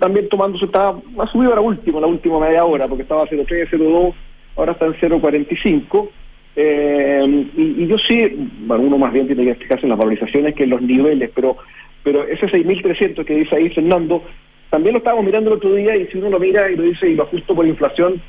también 0.03 0.29
tomándose, 0.29 0.65
está, 0.65 0.89
ha 0.89 1.27
subido 1.29 1.55
la 1.55 1.61
última, 1.61 2.01
la 2.01 2.09
última 2.09 2.41
media 2.41 2.65
hora, 2.65 2.89
porque 2.89 3.05
estaba 3.05 3.25
0,3, 3.25 3.71
0,2, 3.71 4.13
ahora 4.57 4.73
está 4.73 4.87
en 4.87 4.95
0,45. 4.95 6.09
Eh, 6.57 7.47
y, 7.57 7.87
yo 7.87 7.97
sí, 7.99 8.51
bueno, 8.67 8.83
uno 8.83 8.99
más 8.99 9.13
bien 9.13 9.29
tiene 9.29 9.45
que 9.45 9.51
explicarse 9.51 9.87
en 9.87 9.91
las 9.91 9.99
valorizaciones 9.99 10.57
que 10.57 10.65
en 10.65 10.71
los 10.71 10.83
niveles, 10.83 11.31
pero 11.33 11.57
pero 12.03 12.27
ese 12.27 12.47
6.300 12.47 13.25
que 13.25 13.37
dice 13.37 13.55
ahí 13.55 13.71
Fernando, 13.71 14.25
también 14.71 14.95
lo 14.95 14.99
estábamos 14.99 15.25
mirando 15.25 15.51
el 15.51 15.59
otro 15.59 15.73
día 15.73 15.95
y 15.95 16.09
si 16.09 16.19
uno 16.19 16.31
lo 16.31 16.41
mira 16.41 16.69
y 16.69 16.75
lo 16.75 16.83
dice 16.83 17.09
y 17.09 17.15
lo 17.15 17.23
ajusto 17.23 17.55
por 17.55 17.65
inflación, 17.65 18.21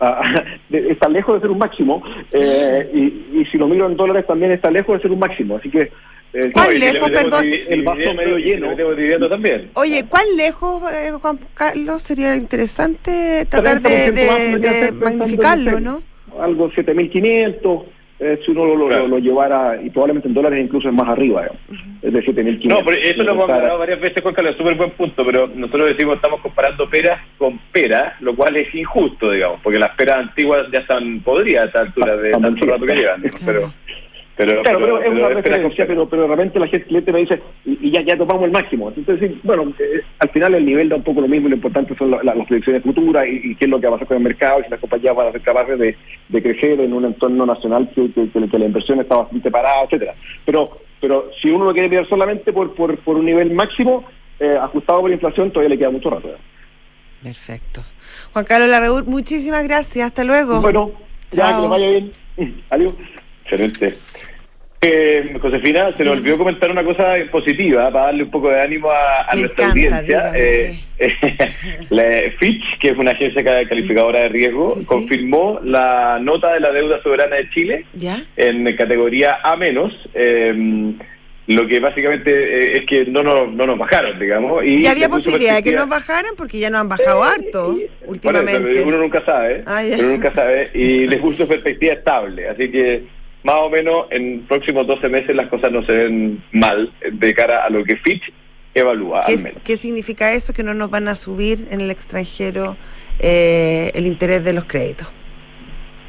está 0.72 1.08
lejos 1.08 1.36
de 1.36 1.40
ser 1.42 1.50
un 1.50 1.58
máximo 1.58 2.02
eh, 2.32 2.90
y, 2.92 3.44
si 3.44 3.56
lo 3.56 3.68
miro 3.68 3.86
en 3.86 3.96
dólares 3.96 4.26
también 4.26 4.50
está 4.50 4.68
lejos 4.68 4.96
de 4.96 5.02
ser 5.02 5.12
un 5.12 5.20
máximo 5.20 5.56
así 5.56 5.70
que 5.70 5.92
¿Cuál 6.52 6.78
lejos, 6.78 7.10
perdón? 7.10 7.44
El 7.68 7.82
vaso 7.82 8.14
medio 8.14 8.38
lleno. 8.38 9.28
también. 9.28 9.70
Oye, 9.74 10.04
¿cuál 10.08 10.24
lejos, 10.36 10.82
eh, 10.92 11.10
Juan 11.20 11.38
Carlos? 11.54 12.02
Sería 12.02 12.36
interesante 12.36 13.46
tratar 13.48 13.80
de, 13.80 14.92
magnificarlo, 14.92 15.80
¿no? 15.80 16.02
Algo 16.38 16.70
7.500 16.70 17.84
eh, 18.22 18.38
si 18.44 18.50
uno 18.50 18.66
lo, 18.66 19.18
llevara, 19.18 19.80
y 19.82 19.88
probablemente 19.88 20.28
en 20.28 20.34
dólares 20.34 20.60
incluso 20.60 20.88
es 20.88 20.94
más 20.94 21.08
arriba, 21.08 21.46
es 22.02 22.12
de 22.12 22.22
7.500. 22.22 22.68
No, 22.68 22.84
pero 22.84 22.98
eso 22.98 23.22
lo 23.22 23.32
hemos 23.32 23.48
hablado 23.48 23.78
varias 23.78 23.98
veces, 23.98 24.22
Juan 24.22 24.34
Carlos, 24.34 24.56
súper 24.58 24.74
buen 24.74 24.90
punto, 24.90 25.24
pero 25.24 25.46
nosotros 25.46 25.88
decimos 25.88 26.16
estamos 26.16 26.42
comparando 26.42 26.88
peras 26.90 27.18
con 27.38 27.58
peras, 27.72 28.20
lo 28.20 28.36
cual 28.36 28.56
es 28.56 28.74
injusto, 28.74 29.30
digamos, 29.30 29.60
porque 29.62 29.78
las 29.78 29.96
peras 29.96 30.18
antiguas 30.18 30.66
ya 30.70 30.80
están 30.80 31.20
podridas 31.20 31.62
a 31.62 31.66
esta 31.68 31.80
altura 31.80 32.16
de 32.18 32.32
tanto 32.32 32.66
rato 32.66 32.84
que 32.84 32.94
llevan, 32.94 33.22
pero... 33.46 33.72
Pero, 34.40 34.62
claro, 34.62 34.78
pero, 34.78 35.02
es 35.02 35.10
una 35.10 35.28
referencia, 35.28 35.86
pero, 35.86 36.08
pero 36.08 36.26
realmente 36.26 36.58
la 36.58 36.66
gente 36.66 36.86
cliente 36.86 37.12
me 37.12 37.18
dice, 37.18 37.42
y, 37.66 37.90
ya, 37.90 38.00
ya 38.00 38.16
tomamos 38.16 38.44
el 38.44 38.52
máximo. 38.52 38.90
Entonces, 38.96 39.32
bueno, 39.42 39.70
eh, 39.78 40.00
al 40.18 40.30
final 40.30 40.54
el 40.54 40.64
nivel 40.64 40.88
da 40.88 40.96
un 40.96 41.02
poco 41.02 41.20
lo 41.20 41.28
mismo 41.28 41.46
y 41.46 41.50
lo 41.50 41.56
importante 41.56 41.94
son 41.96 42.10
las 42.10 42.46
predicciones 42.46 42.82
futuras 42.82 43.26
y, 43.28 43.54
qué 43.56 43.66
es 43.66 43.70
lo 43.70 43.78
que 43.78 43.86
va 43.86 43.96
a 43.96 43.98
pasar 43.98 44.08
con 44.08 44.16
el 44.16 44.22
mercado 44.22 44.60
y 44.60 44.64
si 44.64 44.70
las 44.70 44.80
compañías 44.80 45.14
van 45.14 45.28
a 45.28 45.32
ser 45.32 45.42
capaces 45.42 45.78
de, 45.78 45.96
crecer 46.40 46.80
en 46.80 46.94
un 46.94 47.04
entorno 47.04 47.44
nacional 47.44 47.90
que, 47.94 48.10
que, 48.12 48.58
la 48.58 48.64
inversión 48.64 48.98
está 49.00 49.16
bastante 49.16 49.50
parada, 49.50 49.84
etcétera. 49.84 50.14
Pero 50.46 50.70
pero 51.00 51.30
si 51.40 51.50
uno 51.50 51.64
lo 51.64 51.72
quiere 51.72 51.88
mirar 51.88 52.08
solamente 52.08 52.52
por, 52.52 52.74
por, 52.74 52.98
por 52.98 53.16
un 53.16 53.24
nivel 53.24 53.52
máximo, 53.52 54.04
eh, 54.38 54.56
ajustado 54.60 55.00
por 55.00 55.10
inflación, 55.10 55.50
todavía 55.50 55.70
le 55.70 55.78
queda 55.78 55.90
mucho 55.90 56.10
rato. 56.10 56.28
Perfecto. 57.22 57.82
Juan 58.32 58.44
Carlos 58.44 58.68
Larreur, 58.68 59.04
muchísimas 59.06 59.64
gracias. 59.64 60.06
Hasta 60.06 60.24
luego. 60.24 60.60
Bueno, 60.60 60.92
ya, 61.30 61.56
que 61.56 61.62
le 61.62 61.68
vaya 61.68 61.88
bien. 61.88 62.12
Adiós. 62.70 62.92
Excelente. 63.44 63.98
Eh, 64.82 65.36
Josefina, 65.42 65.94
se 65.94 66.04
nos 66.04 66.16
olvidó 66.18 66.38
comentar 66.38 66.70
una 66.70 66.82
cosa 66.82 67.14
positiva 67.30 67.92
para 67.92 68.06
darle 68.06 68.22
un 68.22 68.30
poco 68.30 68.48
de 68.48 68.62
ánimo 68.62 68.90
a, 68.90 69.34
nuestra 69.36 69.68
audiencia. 69.68 70.32
Eh, 70.34 70.80
Fitch, 72.38 72.78
que 72.78 72.88
es 72.88 72.96
una 72.96 73.10
agencia 73.10 73.44
calificadora 73.44 74.20
de 74.20 74.28
riesgo, 74.30 74.68
confirmó 74.86 75.60
la 75.62 76.18
nota 76.22 76.54
de 76.54 76.60
la 76.60 76.72
deuda 76.72 77.02
soberana 77.02 77.36
de 77.36 77.50
Chile 77.50 77.84
en 78.36 78.74
categoría 78.76 79.40
A 79.42 79.54
menos. 79.56 79.92
Eh, 80.14 80.94
lo 81.50 81.66
que 81.66 81.80
básicamente 81.80 82.30
eh, 82.30 82.78
es 82.78 82.86
que 82.86 83.06
no 83.06 83.24
nos, 83.24 83.52
no 83.52 83.66
nos 83.66 83.76
bajaron, 83.76 84.18
digamos. 84.18 84.64
Y, 84.64 84.86
había 84.86 85.08
posibilidad 85.08 85.56
de 85.56 85.62
que 85.64 85.72
nos 85.72 85.88
bajaran 85.88 86.32
porque 86.36 86.60
ya 86.60 86.70
nos 86.70 86.82
han 86.82 86.88
bajado 86.88 87.24
harto 87.24 87.76
últimamente. 88.06 88.82
uno 88.84 88.98
nunca 88.98 89.24
sabe, 89.24 89.64
ah, 89.66 89.82
uno 89.98 90.08
nunca 90.10 90.32
sabe, 90.32 90.70
y 90.74 91.08
les 91.08 91.18
puso 91.18 91.48
perspectiva 91.48 91.94
estable, 91.94 92.48
así 92.48 92.70
que 92.70 93.19
más 93.42 93.56
o 93.56 93.70
menos 93.70 94.06
en 94.10 94.46
próximos 94.46 94.86
12 94.86 95.08
meses 95.08 95.34
las 95.34 95.48
cosas 95.48 95.72
no 95.72 95.84
se 95.84 95.92
ven 95.92 96.42
mal 96.52 96.92
de 97.12 97.34
cara 97.34 97.64
a 97.64 97.70
lo 97.70 97.84
que 97.84 97.96
Fitch 97.96 98.22
evalúa. 98.74 99.22
¿Qué, 99.26 99.36
¿qué 99.64 99.76
significa 99.76 100.32
eso? 100.32 100.52
Que 100.52 100.62
no 100.62 100.74
nos 100.74 100.90
van 100.90 101.08
a 101.08 101.14
subir 101.14 101.68
en 101.70 101.80
el 101.80 101.90
extranjero 101.90 102.76
eh, 103.18 103.90
el 103.94 104.06
interés 104.06 104.44
de 104.44 104.52
los 104.52 104.64
créditos. 104.64 105.08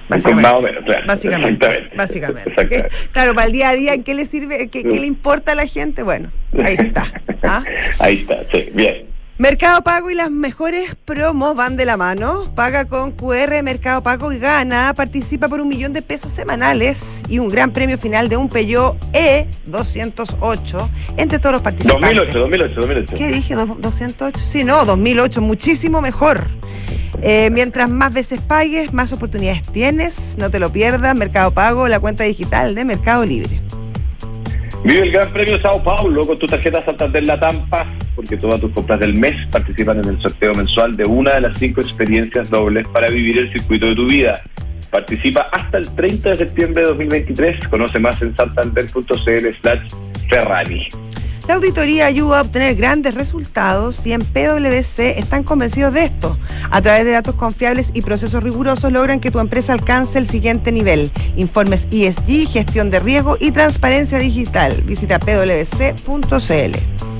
Básicamente, 0.09 0.49
más 0.49 0.59
o 0.59 0.61
menos, 0.61 0.83
claro. 0.83 1.03
Básicamente. 1.07 1.89
básicamente. 1.95 2.89
Claro, 3.13 3.33
para 3.33 3.47
el 3.47 3.53
día 3.53 3.69
a 3.69 3.75
día, 3.75 4.03
¿qué 4.03 4.13
le 4.13 4.25
sirve? 4.25 4.69
¿Qué, 4.69 4.83
¿qué, 4.83 4.99
le 4.99 5.05
importa 5.05 5.53
a 5.53 5.55
la 5.55 5.65
gente? 5.65 6.03
Bueno, 6.03 6.31
ahí 6.63 6.75
está. 6.77 7.13
¿ah? 7.43 7.63
Ahí 7.99 8.17
está, 8.17 8.43
sí, 8.51 8.69
bien. 8.73 9.10
Mercado 9.41 9.81
Pago 9.81 10.11
y 10.11 10.13
las 10.13 10.29
mejores 10.29 10.95
promos 11.03 11.55
van 11.55 11.75
de 11.75 11.83
la 11.83 11.97
mano. 11.97 12.43
Paga 12.53 12.85
con 12.85 13.11
QR 13.11 13.63
Mercado 13.63 14.03
Pago 14.03 14.31
y 14.31 14.37
gana. 14.37 14.93
Participa 14.95 15.47
por 15.47 15.59
un 15.61 15.67
millón 15.67 15.93
de 15.93 16.03
pesos 16.03 16.31
semanales 16.31 17.23
y 17.27 17.39
un 17.39 17.49
gran 17.49 17.73
premio 17.73 17.97
final 17.97 18.29
de 18.29 18.37
un 18.37 18.49
Peugeot 18.49 18.99
E208 19.13 20.89
entre 21.17 21.39
todos 21.39 21.53
los 21.53 21.61
participantes. 21.63 22.15
2008, 22.17 22.39
2008, 22.39 22.75
2008. 22.81 23.15
¿Qué 23.17 23.27
dije? 23.29 23.55
¿208? 23.55 24.37
Sí, 24.37 24.63
no, 24.63 24.85
2008, 24.85 25.41
muchísimo 25.41 26.01
mejor. 26.01 26.45
Eh, 27.23 27.49
mientras 27.51 27.89
más 27.89 28.13
veces 28.13 28.41
pagues, 28.41 28.93
más 28.93 29.11
oportunidades 29.11 29.63
tienes. 29.63 30.37
No 30.37 30.51
te 30.51 30.59
lo 30.59 30.71
pierdas. 30.71 31.17
Mercado 31.17 31.49
Pago, 31.49 31.87
la 31.87 31.99
cuenta 31.99 32.23
digital 32.25 32.75
de 32.75 32.85
Mercado 32.85 33.25
Libre. 33.25 33.59
Vive 34.83 35.01
el 35.01 35.11
Gran 35.11 35.31
Premio 35.31 35.61
Sao 35.61 35.83
Paulo 35.83 36.25
con 36.25 36.37
tu 36.39 36.47
tarjeta 36.47 36.83
Santander 36.83 37.25
La 37.25 37.39
Tampa, 37.39 37.85
porque 38.21 38.37
todas 38.37 38.61
tus 38.61 38.71
compras 38.71 38.99
del 38.99 39.15
mes 39.15 39.47
participan 39.47 39.97
en 39.97 40.09
el 40.09 40.21
sorteo 40.21 40.53
mensual 40.53 40.95
de 40.95 41.05
una 41.05 41.33
de 41.33 41.41
las 41.41 41.57
cinco 41.57 41.81
experiencias 41.81 42.51
dobles 42.51 42.87
para 42.89 43.09
vivir 43.09 43.39
el 43.39 43.51
circuito 43.51 43.87
de 43.87 43.95
tu 43.95 44.05
vida. 44.05 44.43
Participa 44.91 45.47
hasta 45.51 45.79
el 45.79 45.89
30 45.89 46.29
de 46.29 46.35
septiembre 46.35 46.83
de 46.83 46.89
2023. 46.89 47.67
Conoce 47.67 47.97
más 47.99 48.21
en 48.21 48.35
santander.cl 48.35 49.53
slash 49.59 49.81
Ferrari. 50.29 50.87
La 51.47 51.55
auditoría 51.55 52.05
ayuda 52.05 52.37
a 52.37 52.41
obtener 52.43 52.75
grandes 52.75 53.15
resultados 53.15 54.05
y 54.05 54.13
en 54.13 54.21
PwC 54.21 55.17
están 55.17 55.43
convencidos 55.43 55.93
de 55.95 56.05
esto. 56.05 56.37
A 56.69 56.81
través 56.83 57.05
de 57.05 57.11
datos 57.11 57.33
confiables 57.33 57.89
y 57.95 58.03
procesos 58.03 58.43
rigurosos 58.43 58.91
logran 58.91 59.19
que 59.19 59.31
tu 59.31 59.39
empresa 59.39 59.73
alcance 59.73 60.19
el 60.19 60.27
siguiente 60.27 60.71
nivel. 60.71 61.11
Informes 61.37 61.87
ESG, 61.89 62.47
gestión 62.47 62.91
de 62.91 62.99
riesgo 62.99 63.37
y 63.39 63.49
transparencia 63.49 64.19
digital. 64.19 64.83
Visita 64.85 65.17
pwc.cl. 65.17 67.10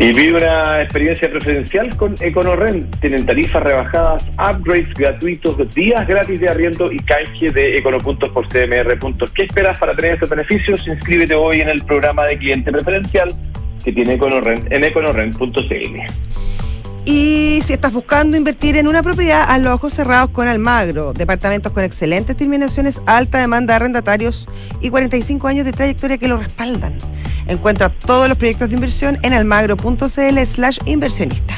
Y 0.00 0.12
vive 0.12 0.38
una 0.38 0.82
experiencia 0.82 1.28
preferencial 1.28 1.96
con 1.96 2.14
EconoRent. 2.20 2.98
Tienen 3.00 3.24
tarifas 3.24 3.62
rebajadas, 3.62 4.28
upgrades 4.32 4.92
gratuitos, 4.94 5.56
días 5.74 6.06
gratis 6.06 6.40
de 6.40 6.48
arriendo 6.48 6.90
y 6.90 6.98
canje 6.98 7.48
de 7.50 7.78
Econopuntos 7.78 8.28
por 8.30 8.48
CMR. 8.48 8.98
¿Qué 9.34 9.44
esperas 9.44 9.78
para 9.78 9.94
tener 9.94 10.14
estos 10.14 10.30
beneficios? 10.30 10.86
Inscríbete 10.88 11.34
hoy 11.34 11.60
en 11.60 11.68
el 11.68 11.82
programa 11.84 12.24
de 12.26 12.36
cliente 12.36 12.72
preferencial 12.72 13.28
que 13.84 13.92
tiene 13.92 14.14
EconoRent 14.14 14.72
en 14.72 14.84
econorent.cl. 14.84 16.53
Y 17.06 17.62
si 17.66 17.74
estás 17.74 17.92
buscando 17.92 18.36
invertir 18.36 18.76
en 18.76 18.88
una 18.88 19.02
propiedad, 19.02 19.44
a 19.48 19.58
los 19.58 19.74
ojos 19.74 19.92
cerrados 19.92 20.30
con 20.30 20.48
Almagro. 20.48 21.12
Departamentos 21.12 21.70
con 21.72 21.84
excelentes 21.84 22.34
terminaciones, 22.36 23.00
alta 23.04 23.38
demanda 23.38 23.72
de 23.72 23.76
arrendatarios 23.76 24.48
y 24.80 24.88
45 24.88 25.46
años 25.46 25.66
de 25.66 25.72
trayectoria 25.72 26.16
que 26.16 26.28
lo 26.28 26.38
respaldan. 26.38 26.96
Encuentra 27.46 27.90
todos 27.90 28.26
los 28.26 28.38
proyectos 28.38 28.70
de 28.70 28.76
inversión 28.76 29.18
en 29.22 29.34
almagro.cl 29.34 30.46
slash 30.46 30.78
inversionista. 30.86 31.54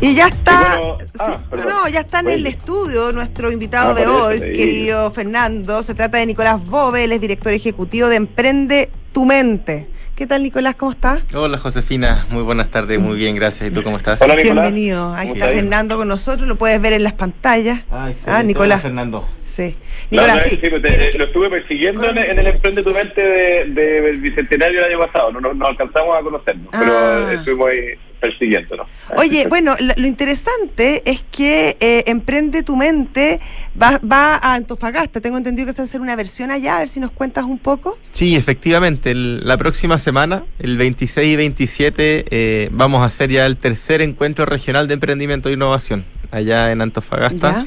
Y 0.00 0.16
ya 0.16 0.26
está, 0.26 0.80
ah, 1.20 1.38
no, 1.64 1.88
ya 1.88 2.00
está 2.00 2.18
en 2.20 2.30
el 2.30 2.46
estudio 2.48 3.12
nuestro 3.12 3.52
invitado 3.52 3.92
ah, 3.92 3.94
de 3.94 4.08
hoy, 4.08 4.40
querido 4.40 5.12
Fernando. 5.12 5.84
Se 5.84 5.94
trata 5.94 6.18
de 6.18 6.26
Nicolás 6.26 6.60
Bove, 6.64 7.04
él 7.04 7.12
es 7.12 7.20
director 7.20 7.52
ejecutivo 7.52 8.08
de 8.08 8.16
Emprende 8.16 8.90
Tu 9.12 9.24
Mente. 9.24 9.91
¿Qué 10.22 10.28
tal, 10.28 10.44
Nicolás? 10.44 10.76
¿Cómo 10.76 10.92
estás? 10.92 11.24
Hola, 11.34 11.58
Josefina. 11.58 12.26
Muy 12.30 12.44
buenas 12.44 12.70
tardes, 12.70 13.00
muy 13.00 13.16
bien, 13.16 13.34
gracias. 13.34 13.68
¿Y 13.68 13.74
tú 13.74 13.82
cómo 13.82 13.96
estás? 13.96 14.22
Hola, 14.22 14.36
Nicolás. 14.36 14.66
Bienvenido. 14.66 15.12
Ahí 15.14 15.30
está 15.30 15.48
Fernando 15.48 15.96
con 15.96 16.06
nosotros, 16.06 16.46
lo 16.46 16.54
puedes 16.54 16.80
ver 16.80 16.92
en 16.92 17.02
las 17.02 17.14
pantallas. 17.14 17.82
Ah, 17.90 18.12
ah 18.28 18.42
Nicolás. 18.44 18.82
Fernando. 18.82 19.28
Sí. 19.42 19.76
Nicolás, 20.10 20.44
sí. 20.48 20.58
Pues, 20.58 21.18
lo 21.18 21.24
estuve 21.24 21.50
persiguiendo 21.50 22.08
en, 22.08 22.38
el 22.38 22.46
Emprende 22.46 22.84
tu 22.84 22.94
Mente 22.94 23.20
del 23.20 23.74
de, 23.74 24.12
Bicentenario 24.12 24.82
del 24.82 24.92
año 24.92 25.00
pasado. 25.00 25.32
No, 25.32 25.40
no, 25.40 25.66
alcanzamos 25.66 26.16
a 26.16 26.22
conocernos, 26.22 26.68
pero 26.70 26.92
ah. 26.96 27.32
estuvimos 27.32 27.70
ahí 27.70 27.98
persiguiéndolo. 28.22 28.86
Oye, 29.16 29.46
bueno, 29.50 29.74
lo, 29.78 30.06
interesante 30.06 31.02
es 31.04 31.22
que 31.30 31.76
eh, 31.80 32.04
Emprende 32.06 32.62
tu 32.62 32.76
Mente 32.76 33.40
va, 33.80 33.98
va, 33.98 34.36
a 34.36 34.54
Antofagasta. 34.54 35.20
Tengo 35.20 35.36
entendido 35.36 35.66
que 35.66 35.72
se 35.72 35.78
va 35.78 35.84
a 35.84 35.86
hacer 35.86 36.00
una 36.00 36.16
versión 36.16 36.50
allá, 36.50 36.76
a 36.76 36.78
ver 36.78 36.88
si 36.88 37.00
nos 37.00 37.10
cuentas 37.10 37.44
un 37.44 37.58
poco. 37.58 37.98
Sí, 38.12 38.36
efectivamente. 38.36 39.14
la 39.14 39.56
próxima 39.58 39.98
semana, 39.98 40.44
el 40.58 40.78
26 40.78 41.28
y 41.28 41.36
27, 41.36 42.24
eh, 42.30 42.68
vamos 42.72 43.02
a 43.02 43.06
hacer 43.06 43.30
ya 43.30 43.44
el 43.44 43.56
tercer 43.56 44.00
encuentro 44.00 44.46
regional 44.46 44.86
de 44.86 44.94
emprendimiento 44.94 45.48
e 45.48 45.52
innovación 45.52 46.04
allá 46.30 46.70
en 46.70 46.80
Antofagasta. 46.80 47.66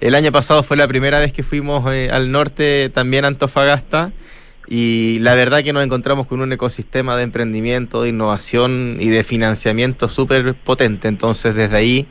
El 0.00 0.14
año 0.14 0.32
pasado 0.32 0.62
fue 0.62 0.76
la 0.76 0.86
primera 0.86 1.18
vez 1.18 1.32
que 1.32 1.42
fuimos 1.42 1.90
eh, 1.90 2.10
al 2.12 2.30
norte, 2.30 2.90
también 2.92 3.24
a 3.24 3.28
Antofagasta, 3.28 4.12
y 4.76 5.20
la 5.20 5.36
verdad 5.36 5.62
que 5.62 5.72
nos 5.72 5.84
encontramos 5.84 6.26
con 6.26 6.40
un 6.40 6.52
ecosistema 6.52 7.16
de 7.16 7.22
emprendimiento, 7.22 8.02
de 8.02 8.08
innovación 8.08 8.96
y 8.98 9.08
de 9.08 9.22
financiamiento 9.22 10.08
súper 10.08 10.54
potente. 10.54 11.06
Entonces, 11.06 11.54
desde 11.54 11.76
ahí 11.76 12.08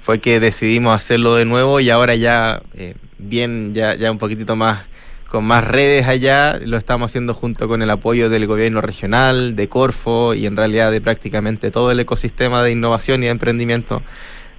fue 0.00 0.18
que 0.18 0.40
decidimos 0.40 0.94
hacerlo 0.94 1.34
de 1.34 1.44
nuevo 1.44 1.78
y 1.78 1.90
ahora 1.90 2.14
ya 2.14 2.62
eh, 2.72 2.94
bien, 3.18 3.74
ya, 3.74 3.96
ya 3.96 4.10
un 4.10 4.16
poquitito 4.16 4.56
más 4.56 4.86
con 5.30 5.44
más 5.44 5.62
redes 5.62 6.08
allá, 6.08 6.58
lo 6.64 6.78
estamos 6.78 7.10
haciendo 7.10 7.34
junto 7.34 7.68
con 7.68 7.82
el 7.82 7.90
apoyo 7.90 8.30
del 8.30 8.46
gobierno 8.46 8.80
regional, 8.80 9.54
de 9.54 9.68
Corfo 9.68 10.32
y 10.32 10.46
en 10.46 10.56
realidad 10.56 10.92
de 10.92 11.02
prácticamente 11.02 11.70
todo 11.70 11.90
el 11.90 12.00
ecosistema 12.00 12.62
de 12.62 12.72
innovación 12.72 13.24
y 13.24 13.26
de 13.26 13.32
emprendimiento 13.32 14.00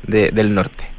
del 0.06 0.54
norte. 0.54 0.97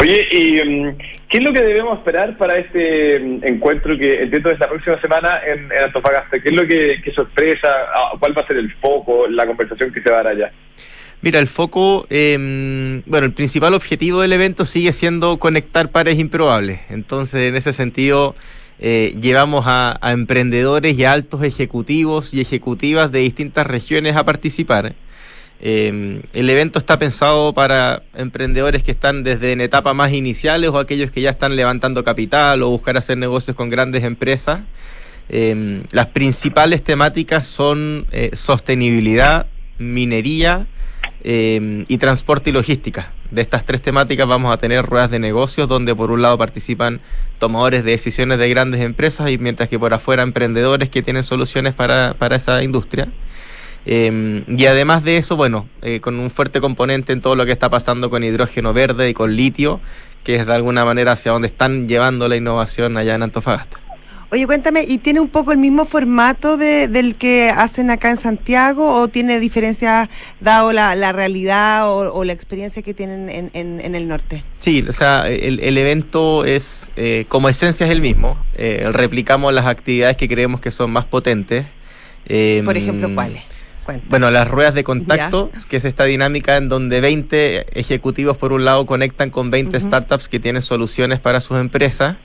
Oye, 0.00 0.28
¿y 0.30 0.64
mm, 0.64 0.96
qué 1.28 1.38
es 1.38 1.42
lo 1.42 1.52
que 1.52 1.60
debemos 1.60 1.98
esperar 1.98 2.36
para 2.36 2.56
este 2.56 3.18
mm, 3.18 3.44
encuentro 3.44 3.98
que 3.98 4.22
entiendo 4.22 4.50
es 4.50 4.60
la 4.60 4.68
próxima 4.68 5.00
semana 5.00 5.40
en, 5.44 5.70
Antofagasta? 5.72 6.38
¿Qué 6.38 6.50
es 6.50 6.54
lo 6.54 6.66
que, 6.66 7.02
sorpresa? 7.14 7.68
Ah, 7.92 8.12
¿Cuál 8.18 8.36
va 8.36 8.42
a 8.42 8.46
ser 8.46 8.58
el 8.58 8.72
foco, 8.74 9.26
la 9.26 9.46
conversación 9.46 9.92
que 9.92 10.00
se 10.00 10.10
va 10.10 10.20
a 10.20 10.22
dar 10.22 10.32
allá? 10.34 10.52
Mira, 11.20 11.40
el 11.40 11.48
foco, 11.48 12.06
em, 12.10 13.02
bueno, 13.06 13.26
el 13.26 13.32
principal 13.32 13.74
objetivo 13.74 14.22
del 14.22 14.32
evento 14.32 14.64
sigue 14.66 14.92
siendo 14.92 15.38
conectar 15.38 15.90
pares 15.90 16.16
improbables. 16.20 16.78
Entonces, 16.90 17.48
en 17.48 17.56
ese 17.56 17.72
sentido, 17.72 18.36
eh, 18.78 19.16
llevamos 19.20 19.64
a, 19.66 19.98
a, 20.00 20.12
emprendedores 20.12 20.96
y 20.96 21.04
a 21.04 21.12
altos 21.12 21.42
ejecutivos 21.42 22.32
y 22.34 22.40
ejecutivas 22.40 23.10
de 23.10 23.18
distintas 23.18 23.66
regiones 23.66 24.14
a 24.14 24.24
participar. 24.24 24.94
Eh, 25.60 26.22
el 26.34 26.50
evento 26.50 26.78
está 26.78 26.98
pensado 26.98 27.52
para 27.52 28.02
emprendedores 28.14 28.82
que 28.82 28.92
están 28.92 29.24
desde 29.24 29.52
en 29.52 29.60
etapas 29.60 29.94
más 29.94 30.12
iniciales 30.12 30.70
o 30.70 30.78
aquellos 30.78 31.10
que 31.10 31.20
ya 31.20 31.30
están 31.30 31.56
levantando 31.56 32.04
capital 32.04 32.62
o 32.62 32.70
buscar 32.70 32.96
hacer 32.96 33.18
negocios 33.18 33.56
con 33.56 33.68
grandes 33.68 34.04
empresas. 34.04 34.60
Eh, 35.28 35.82
las 35.90 36.06
principales 36.06 36.82
temáticas 36.82 37.46
son 37.46 38.06
eh, 38.12 38.30
sostenibilidad, 38.34 39.46
minería 39.78 40.66
y 41.20 41.98
transporte 41.98 42.50
y 42.50 42.52
logística. 42.52 43.12
De 43.30 43.42
estas 43.42 43.66
tres 43.66 43.82
temáticas 43.82 44.26
vamos 44.26 44.54
a 44.54 44.56
tener 44.56 44.86
ruedas 44.86 45.10
de 45.10 45.18
negocios 45.18 45.68
donde 45.68 45.94
por 45.94 46.10
un 46.10 46.22
lado 46.22 46.38
participan 46.38 47.00
tomadores 47.38 47.84
de 47.84 47.90
decisiones 47.90 48.38
de 48.38 48.48
grandes 48.48 48.80
empresas 48.80 49.28
y 49.30 49.36
mientras 49.36 49.68
que 49.68 49.78
por 49.78 49.92
afuera 49.92 50.22
emprendedores 50.22 50.88
que 50.88 51.02
tienen 51.02 51.24
soluciones 51.24 51.74
para, 51.74 52.14
para 52.18 52.36
esa 52.36 52.62
industria. 52.62 53.08
Em, 53.90 54.44
y 54.46 54.66
además 54.66 55.02
de 55.02 55.16
eso, 55.16 55.34
bueno, 55.34 55.66
eh, 55.80 56.00
con 56.00 56.20
un 56.20 56.30
fuerte 56.30 56.60
componente 56.60 57.14
en 57.14 57.22
todo 57.22 57.36
lo 57.36 57.46
que 57.46 57.52
está 57.52 57.70
pasando 57.70 58.10
con 58.10 58.22
hidrógeno 58.22 58.74
verde 58.74 59.08
y 59.08 59.14
con 59.14 59.34
litio, 59.34 59.80
que 60.24 60.34
es 60.34 60.46
de 60.46 60.52
alguna 60.52 60.84
manera 60.84 61.12
hacia 61.12 61.32
donde 61.32 61.48
están 61.48 61.88
llevando 61.88 62.28
la 62.28 62.36
innovación 62.36 62.98
allá 62.98 63.14
en 63.14 63.22
Antofagasta. 63.22 63.78
Oye, 64.30 64.46
cuéntame, 64.46 64.84
¿y 64.86 64.98
tiene 64.98 65.20
un 65.20 65.30
poco 65.30 65.52
el 65.52 65.58
mismo 65.58 65.86
formato 65.86 66.58
de, 66.58 66.86
del 66.86 67.14
que 67.14 67.48
hacen 67.48 67.88
acá 67.88 68.10
en 68.10 68.18
Santiago 68.18 69.00
o 69.00 69.08
tiene 69.08 69.40
diferencias 69.40 70.10
dado 70.38 70.74
la, 70.74 71.12
realidad 71.12 71.88
o, 71.88 72.24
la 72.24 72.34
experiencia 72.34 72.82
que 72.82 72.92
tienen 72.92 73.50
en, 73.54 73.94
el 73.94 74.06
norte? 74.06 74.44
Sí, 74.58 74.84
o 74.86 74.92
sea, 74.92 75.26
el, 75.26 75.78
evento 75.78 76.44
es, 76.44 76.92
eh, 76.96 77.24
como 77.30 77.48
esencia 77.48 77.86
es 77.86 77.92
el 77.92 78.02
mismo. 78.02 78.36
Eh, 78.54 78.90
replicamos 78.92 79.54
las 79.54 79.64
actividades 79.64 80.18
que 80.18 80.28
creemos 80.28 80.60
que 80.60 80.72
son 80.72 80.90
más 80.90 81.06
potentes. 81.06 81.64
Por 82.26 82.76
ejemplo, 82.76 83.06
em, 83.06 83.14
Bueno, 84.08 84.30
las 84.30 84.48
ruedas 84.48 84.74
de 84.74 84.84
contacto, 84.84 85.50
que 85.68 85.78
es 85.78 85.84
esta 85.84 86.04
dinámica 86.04 86.56
en 86.56 86.68
donde 86.68 87.00
20 87.00 87.78
ejecutivos 87.78 88.36
por 88.36 88.52
un 88.52 88.64
lado 88.64 88.86
conectan 88.86 89.30
con 89.30 89.50
20 89.50 89.80
startups 89.80 90.28
que 90.28 90.40
tienen 90.40 90.62
soluciones 90.62 91.20
para 91.20 91.40
sus 91.40 91.58
empresas. 91.58 92.16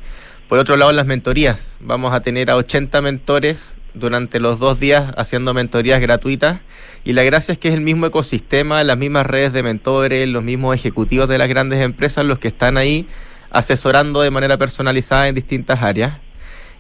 Por 0.50 0.60
otro 0.60 0.76
lado, 0.76 0.92
las 0.92 1.06
mentorías. 1.06 1.78
Vamos 1.80 2.14
a 2.14 2.22
tener 2.22 2.52
a 2.52 2.58
80 2.58 3.02
mentores 3.02 3.78
durante 3.94 4.40
los 4.40 4.60
dos 4.60 4.80
días 4.80 5.14
haciendo 5.18 5.54
mentorías 5.54 6.02
gratuitas. 6.02 6.60
Y 7.06 7.14
la 7.14 7.24
gracia 7.24 7.54
es 7.54 7.58
que 7.58 7.70
es 7.70 7.74
el 7.74 7.82
mismo 7.82 8.08
ecosistema, 8.08 8.84
las 8.84 8.98
mismas 8.98 9.26
redes 9.26 9.54
de 9.54 9.64
mentores, 9.64 10.28
los 10.28 10.44
mismos 10.44 10.76
ejecutivos 10.76 11.30
de 11.30 11.38
las 11.38 11.48
grandes 11.48 11.82
empresas 11.82 12.26
los 12.26 12.40
que 12.40 12.50
están 12.50 12.78
ahí 12.78 13.08
asesorando 13.52 14.22
de 14.22 14.32
manera 14.32 14.58
personalizada 14.58 15.28
en 15.28 15.36
distintas 15.36 15.82
áreas. 15.82 16.18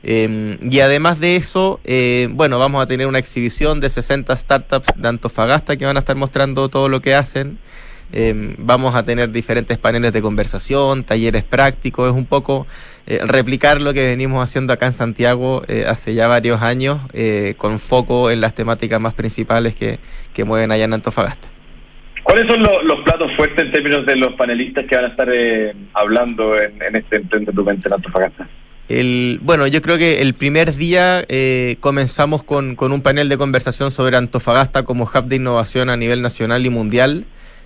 Em, 0.03 0.57
y 0.69 0.81
además 0.81 1.21
de 1.21 1.37
eso, 1.37 1.79
eh, 1.85 2.27
bueno, 2.31 2.59
vamos 2.59 2.83
a 2.83 2.85
tener 2.85 3.07
una 3.07 3.19
exhibición 3.19 3.79
de 3.79 3.89
60 3.89 4.35
startups 4.35 4.89
de 4.97 5.07
Antofagasta 5.07 5.77
que 5.77 5.85
van 5.85 5.95
a 5.95 5.99
estar 5.99 6.17
mostrando 6.17 6.67
todo 6.67 6.89
lo 6.89 7.01
que 7.01 7.15
hacen. 7.15 7.57
Em, 8.11 8.53
vamos 8.59 8.95
a 8.95 9.03
tener 9.03 9.31
diferentes 9.31 9.77
paneles 9.77 10.11
de 10.11 10.21
conversación, 10.21 11.03
talleres 11.03 11.45
prácticos, 11.45 12.11
es 12.11 12.15
un 12.15 12.25
poco 12.25 12.67
eh, 13.07 13.19
replicar 13.23 13.81
lo 13.81 13.93
que 13.93 14.05
venimos 14.05 14.43
haciendo 14.43 14.73
acá 14.73 14.85
en 14.87 14.93
Santiago 14.93 15.63
eh, 15.67 15.85
hace 15.87 16.13
ya 16.13 16.27
varios 16.27 16.61
años, 16.61 16.99
con 17.57 17.79
foco 17.79 18.29
en 18.29 18.41
las 18.41 18.53
temáticas 18.53 18.99
más 18.99 19.13
principales 19.13 19.73
que, 19.73 19.99
que 20.33 20.43
mueven 20.43 20.71
allá 20.71 20.83
en 20.83 20.93
Antofagasta. 20.93 21.47
¿Cuáles 22.23 22.47
son 22.47 22.61
los 22.61 22.99
platos 23.03 23.31
fuertes 23.35 23.65
en 23.65 23.71
términos 23.71 24.05
de 24.05 24.15
los 24.17 24.33
panelistas 24.33 24.85
que 24.85 24.95
van 24.95 25.05
a 25.05 25.07
estar 25.09 25.29
hablando 25.93 26.59
en, 26.59 26.81
en 26.81 26.95
este 26.97 27.17
Emprendimiento 27.17 27.87
en 27.87 27.93
Antofagasta? 27.93 28.47
El, 28.89 29.39
bueno, 29.41 29.65
yo 29.67 29.81
creo 29.81 29.97
que 29.97 30.21
el 30.21 30.33
primer 30.33 30.75
día 30.75 31.23
eh, 31.29 31.77
comenzamos 31.79 32.43
con, 32.43 32.75
con, 32.75 32.91
un 32.91 33.01
panel 33.01 33.29
de 33.29 33.37
conversación 33.37 33.91
sobre 33.91 34.17
Antofagasta 34.17 34.83
como 34.83 35.05
hub 35.05 35.25
de 35.25 35.37
innovación 35.37 35.89
a 35.89 35.97
nivel 35.97 36.21
nacional 36.21 36.65
y 36.65 36.69
mundial. 36.69 37.25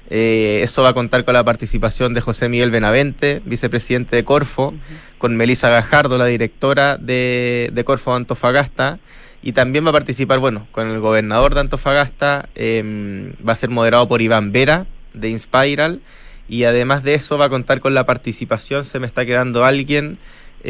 Eh, 0.09 0.61
eso 0.63 0.83
va 0.83 0.89
a 0.89 0.93
contar 0.93 1.25
con 1.25 1.33
la 1.33 1.43
participación 1.43 2.13
de 2.13 2.21
José 2.21 2.47
Miguel 2.47 2.71
Benavente, 2.71 3.41
vicepresidente 3.45 4.15
de 4.15 4.23
Corfo, 4.23 4.73
con 5.17 5.35
Melisa 5.35 5.69
Gajardo, 5.69 6.17
la 6.17 6.25
directora 6.25 6.97
de, 6.97 7.69
de, 7.73 7.83
Corfo 7.83 8.13
Antofagasta, 8.13 8.99
y 9.41 9.51
también 9.51 9.85
va 9.85 9.89
a 9.89 9.93
participar, 9.93 10.39
bueno, 10.39 10.67
con 10.71 10.87
el 10.89 10.99
gobernador 10.99 11.53
de 11.53 11.61
Antofagasta, 11.61 12.47
em, 12.55 13.33
va 13.47 13.53
a 13.53 13.55
ser 13.55 13.69
moderado 13.69 14.07
por 14.07 14.21
Iván 14.21 14.51
Vera, 14.51 14.85
de 15.13 15.29
Inspiral, 15.29 15.99
y 16.47 16.63
además 16.63 17.03
de 17.03 17.15
eso 17.15 17.37
va 17.37 17.45
a 17.45 17.49
contar 17.49 17.81
con 17.81 17.93
la 17.93 18.05
participación, 18.05 18.85
se 18.85 18.99
me 18.99 19.07
está 19.07 19.25
quedando 19.25 19.65
alguien, 19.65 20.19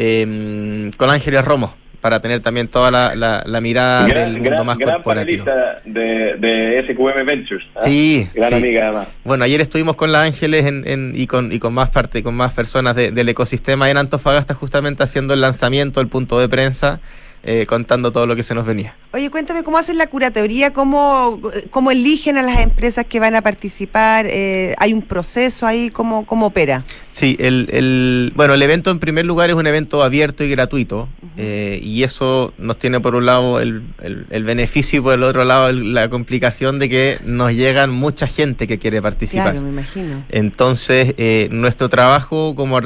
eh, 0.00 0.90
con 0.96 1.10
Ángeles 1.10 1.44
Romo, 1.44 1.74
para 2.00 2.20
tener 2.20 2.38
también 2.38 2.68
toda 2.68 2.92
la, 2.92 3.42
la, 3.44 3.60
mirada 3.60 4.06
del 4.06 4.38
mundo 4.38 4.64
más 4.64 4.78
gran 4.78 4.94
corporativo. 4.94 5.44
De, 5.84 6.36
de 6.36 6.86
SQM 6.88 7.26
Ventures. 7.26 7.66
¿ah? 7.74 7.80
Sí. 7.82 8.28
Gran 8.32 8.54
amiga 8.54 8.84
además. 8.84 9.08
Bueno, 9.24 9.42
ayer 9.42 9.60
estuvimos 9.60 9.96
con 9.96 10.12
la 10.12 10.22
Ángeles 10.22 10.66
en, 10.66 11.12
y, 11.16 11.26
con, 11.26 11.52
y 11.52 11.58
con 11.58 11.74
más 11.74 11.90
parte, 11.90 12.22
con 12.22 12.36
más 12.36 12.54
personas 12.54 12.94
del 12.94 13.28
ecosistema 13.28 13.90
en 13.90 13.96
Antofagasta, 13.96 14.54
justamente 14.54 15.02
haciendo 15.02 15.34
el 15.34 15.40
lanzamiento, 15.40 16.00
el 16.00 16.06
punto 16.06 16.38
de 16.38 16.48
prensa 16.48 17.00
eh, 17.44 17.66
contando 17.66 18.10
todo 18.10 18.26
lo 18.26 18.34
que 18.34 18.42
se 18.42 18.52
nos 18.52 18.66
venía. 18.66 18.96
Oye, 19.12 19.30
cuéntame 19.30 19.62
cómo 19.62 19.78
hacen 19.78 19.96
la 19.96 20.08
curatoría, 20.08 20.72
cómo, 20.72 21.40
cómo 21.70 21.92
eligen 21.92 22.36
a 22.36 22.42
las 22.42 22.60
empresas 22.60 23.04
que 23.04 23.20
van 23.20 23.36
a 23.36 23.42
participar, 23.42 24.26
eh, 24.28 24.74
hay 24.76 24.92
un 24.92 25.02
proceso 25.02 25.64
ahí, 25.64 25.90
cómo, 25.90 26.26
cómo 26.26 26.46
opera. 26.46 26.84
Sí, 27.18 27.36
el, 27.40 27.68
el, 27.72 28.32
bueno, 28.36 28.54
el 28.54 28.62
evento 28.62 28.92
en 28.92 29.00
primer 29.00 29.26
lugar 29.26 29.50
es 29.50 29.56
un 29.56 29.66
evento 29.66 30.04
abierto 30.04 30.44
y 30.44 30.50
gratuito 30.50 31.08
eh, 31.36 31.80
y 31.82 32.04
eso 32.04 32.54
nos 32.58 32.78
tiene 32.78 33.00
por 33.00 33.16
un 33.16 33.26
lado 33.26 33.58
el, 33.58 33.82
el, 34.00 34.26
el, 34.30 34.44
beneficio 34.44 35.00
y 35.00 35.02
por 35.02 35.14
el 35.14 35.24
otro 35.24 35.44
lado 35.44 35.72
la 35.72 36.08
complicación 36.10 36.78
de 36.78 36.88
que 36.88 37.18
nos 37.24 37.54
llegan 37.54 37.90
mucha 37.90 38.28
gente 38.28 38.68
que 38.68 38.78
quiere 38.78 39.02
participar. 39.02 39.50
Claro, 39.50 39.62
me 39.62 39.70
imagino. 39.70 40.22
Entonces, 40.28 41.14
eh, 41.18 41.48
nuestro 41.50 41.88
trabajo 41.88 42.54
como, 42.54 42.78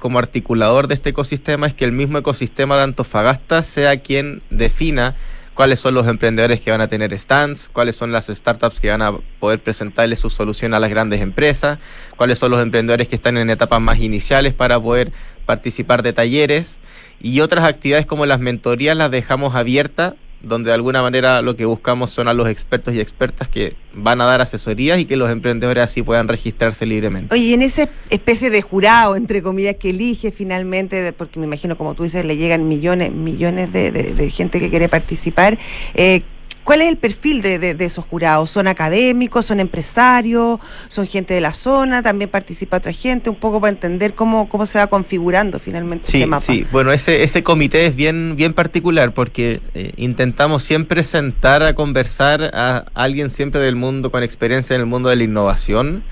como 0.00 0.18
articulador 0.18 0.88
de 0.88 0.94
este 0.94 1.10
ecosistema 1.10 1.68
es 1.68 1.74
que 1.74 1.84
el 1.84 1.92
mismo 1.92 2.18
ecosistema 2.18 2.76
de 2.76 2.82
Antofagasta 2.82 3.62
sea 3.62 3.98
quien 4.00 4.42
defina 4.50 5.14
cuáles 5.56 5.80
son 5.80 5.94
los 5.94 6.06
emprendedores 6.06 6.60
que 6.60 6.70
van 6.70 6.82
a 6.82 6.86
tener 6.86 7.16
stands, 7.18 7.70
cuáles 7.72 7.96
son 7.96 8.12
las 8.12 8.26
startups 8.26 8.78
que 8.78 8.90
van 8.90 9.00
a 9.00 9.12
poder 9.40 9.58
presentarle 9.58 10.14
su 10.14 10.28
solución 10.28 10.74
a 10.74 10.78
las 10.78 10.90
grandes 10.90 11.22
empresas, 11.22 11.78
cuáles 12.14 12.38
son 12.38 12.50
los 12.50 12.62
emprendedores 12.62 13.08
que 13.08 13.16
están 13.16 13.38
en 13.38 13.48
etapas 13.48 13.80
más 13.80 13.98
iniciales 13.98 14.52
para 14.52 14.78
poder 14.78 15.12
participar 15.46 16.02
de 16.02 16.12
talleres 16.12 16.78
y 17.20 17.40
otras 17.40 17.64
actividades 17.64 18.04
como 18.04 18.26
las 18.26 18.38
mentorías 18.38 18.96
las 18.98 19.10
dejamos 19.10 19.54
abiertas 19.54 20.12
donde 20.42 20.68
de 20.68 20.74
alguna 20.74 21.02
manera 21.02 21.42
lo 21.42 21.56
que 21.56 21.64
buscamos 21.64 22.10
son 22.10 22.28
a 22.28 22.34
los 22.34 22.48
expertos 22.48 22.94
y 22.94 23.00
expertas 23.00 23.48
que 23.48 23.74
van 23.92 24.20
a 24.20 24.24
dar 24.24 24.40
asesorías 24.40 24.98
y 24.98 25.04
que 25.04 25.16
los 25.16 25.30
emprendedores 25.30 25.84
así 25.84 26.02
puedan 26.02 26.28
registrarse 26.28 26.86
libremente. 26.86 27.34
Oye, 27.34 27.54
en 27.54 27.62
esa 27.62 27.88
especie 28.10 28.50
de 28.50 28.62
jurado, 28.62 29.16
entre 29.16 29.42
comillas, 29.42 29.76
que 29.76 29.90
elige 29.90 30.30
finalmente, 30.32 31.12
porque 31.12 31.40
me 31.40 31.46
imagino, 31.46 31.76
como 31.76 31.94
tú 31.94 32.02
dices, 32.02 32.24
le 32.24 32.36
llegan 32.36 32.68
millones, 32.68 33.12
millones 33.12 33.72
de, 33.72 33.90
de, 33.90 34.30
gente 34.30 34.60
que 34.60 34.70
quiere 34.70 34.88
participar, 34.88 35.58
eh, 35.94 36.22
¿Cuál 36.66 36.82
es 36.82 36.88
el 36.88 36.96
perfil 36.96 37.42
de, 37.42 37.60
de, 37.60 37.74
de, 37.74 37.84
esos 37.84 38.04
jurados? 38.04 38.50
¿Son 38.50 38.66
académicos? 38.66 39.46
¿Son 39.46 39.60
empresarios? 39.60 40.58
¿Son 40.88 41.06
gente 41.06 41.32
de 41.32 41.40
la 41.40 41.54
zona? 41.54 42.02
¿También 42.02 42.28
participa 42.28 42.78
otra 42.78 42.90
gente? 42.90 43.30
Un 43.30 43.36
poco 43.36 43.60
para 43.60 43.70
entender 43.70 44.14
cómo, 44.14 44.48
cómo 44.48 44.66
se 44.66 44.76
va 44.76 44.88
configurando 44.88 45.60
finalmente 45.60 46.08
sí, 46.08 46.16
este 46.16 46.26
mapa. 46.26 46.40
Sí, 46.40 46.66
bueno, 46.72 46.90
ese, 46.90 47.22
ese 47.22 47.44
comité 47.44 47.86
es 47.86 47.94
bien, 47.94 48.34
bien 48.34 48.52
particular 48.52 49.14
porque 49.14 49.60
eh, 49.74 49.92
intentamos 49.96 50.64
siempre 50.64 51.04
sentar 51.04 51.62
a 51.62 51.76
conversar 51.76 52.50
a 52.52 52.86
alguien 52.94 53.30
siempre 53.30 53.60
del 53.60 53.76
mundo 53.76 54.10
con 54.10 54.24
experiencia 54.24 54.74
en 54.74 54.80
el 54.80 54.86
mundo 54.88 55.08
de 55.08 55.14
la 55.14 55.22
innovación. 55.22 56.02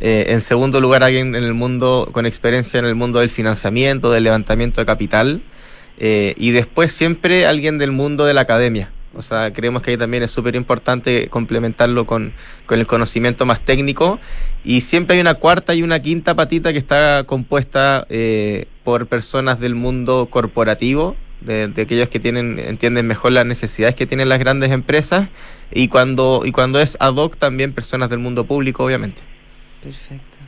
Eh, 0.00 0.28
en 0.28 0.40
segundo 0.40 0.80
lugar, 0.80 1.02
alguien 1.02 1.34
en 1.34 1.44
el 1.44 1.52
mundo 1.52 2.08
con 2.12 2.24
experiencia 2.24 2.80
en 2.80 2.86
el 2.86 2.94
mundo 2.94 3.18
del 3.18 3.28
financiamiento, 3.28 4.10
del 4.10 4.24
levantamiento 4.24 4.80
de 4.80 4.86
capital. 4.86 5.42
Eh, 5.98 6.32
y 6.38 6.52
después 6.52 6.92
siempre 6.92 7.44
alguien 7.44 7.76
del 7.76 7.92
mundo 7.92 8.24
de 8.24 8.32
la 8.32 8.40
academia. 8.40 8.90
O 9.18 9.22
sea, 9.22 9.52
creemos 9.52 9.82
que 9.82 9.90
ahí 9.90 9.96
también 9.96 10.22
es 10.22 10.30
súper 10.30 10.54
importante 10.54 11.26
complementarlo 11.28 12.06
con, 12.06 12.32
con, 12.66 12.78
el 12.78 12.86
conocimiento 12.86 13.44
más 13.46 13.60
técnico. 13.60 14.20
Y 14.62 14.82
siempre 14.82 15.16
hay 15.16 15.20
una 15.20 15.34
cuarta 15.34 15.74
y 15.74 15.82
una 15.82 16.00
quinta 16.00 16.36
patita 16.36 16.72
que 16.72 16.78
está 16.78 17.24
compuesta 17.26 18.06
eh, 18.10 18.66
por 18.84 19.08
personas 19.08 19.58
del 19.58 19.74
mundo 19.74 20.28
corporativo, 20.30 21.16
de, 21.40 21.66
de, 21.66 21.82
aquellos 21.82 22.08
que 22.08 22.20
tienen, 22.20 22.60
entienden 22.60 23.08
mejor 23.08 23.32
las 23.32 23.44
necesidades 23.44 23.96
que 23.96 24.06
tienen 24.06 24.28
las 24.28 24.38
grandes 24.38 24.70
empresas. 24.70 25.28
Y 25.72 25.88
cuando, 25.88 26.42
y 26.44 26.52
cuando 26.52 26.80
es 26.80 26.96
ad 27.00 27.16
hoc, 27.16 27.36
también 27.38 27.72
personas 27.72 28.10
del 28.10 28.20
mundo 28.20 28.44
público, 28.44 28.84
obviamente. 28.84 29.22
Perfecto. 29.82 30.38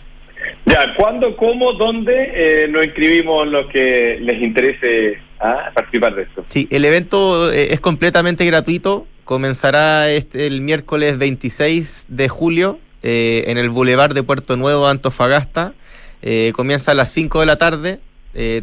Ya, 0.67 0.95
¿cuándo, 0.97 1.37
cómo, 1.37 1.73
dónde 1.73 2.31
eh, 2.35 2.69
nos 2.69 2.85
inscribimos 2.85 3.49
los 3.49 3.67
que 3.67 4.19
les 4.21 4.41
interese 4.41 5.19
a 5.41 5.71
participar 5.75 6.15
de 6.15 6.23
esto? 6.23 6.45
Sí, 6.49 6.69
el 6.71 6.85
evento 6.85 7.51
eh, 7.51 7.73
es 7.73 7.81
completamente 7.81 8.45
gratuito. 8.45 9.07
Comenzará 9.25 10.11
este, 10.11 10.47
el 10.47 10.61
miércoles 10.61 11.19
26 11.19 12.07
de 12.09 12.29
julio 12.29 12.79
eh, 13.03 13.45
en 13.47 13.59
el 13.59 13.71
Boulevard 13.71 14.15
de 14.15 14.23
Puerto 14.23 14.57
Nuevo, 14.57 14.87
Antofagasta. 14.87 15.73
Eh, 16.23 16.53
comienza 16.55 16.93
a 16.93 16.95
las 16.95 17.11
5 17.11 17.41
de 17.41 17.47
la 17.47 17.57
tarde. 17.57 18.01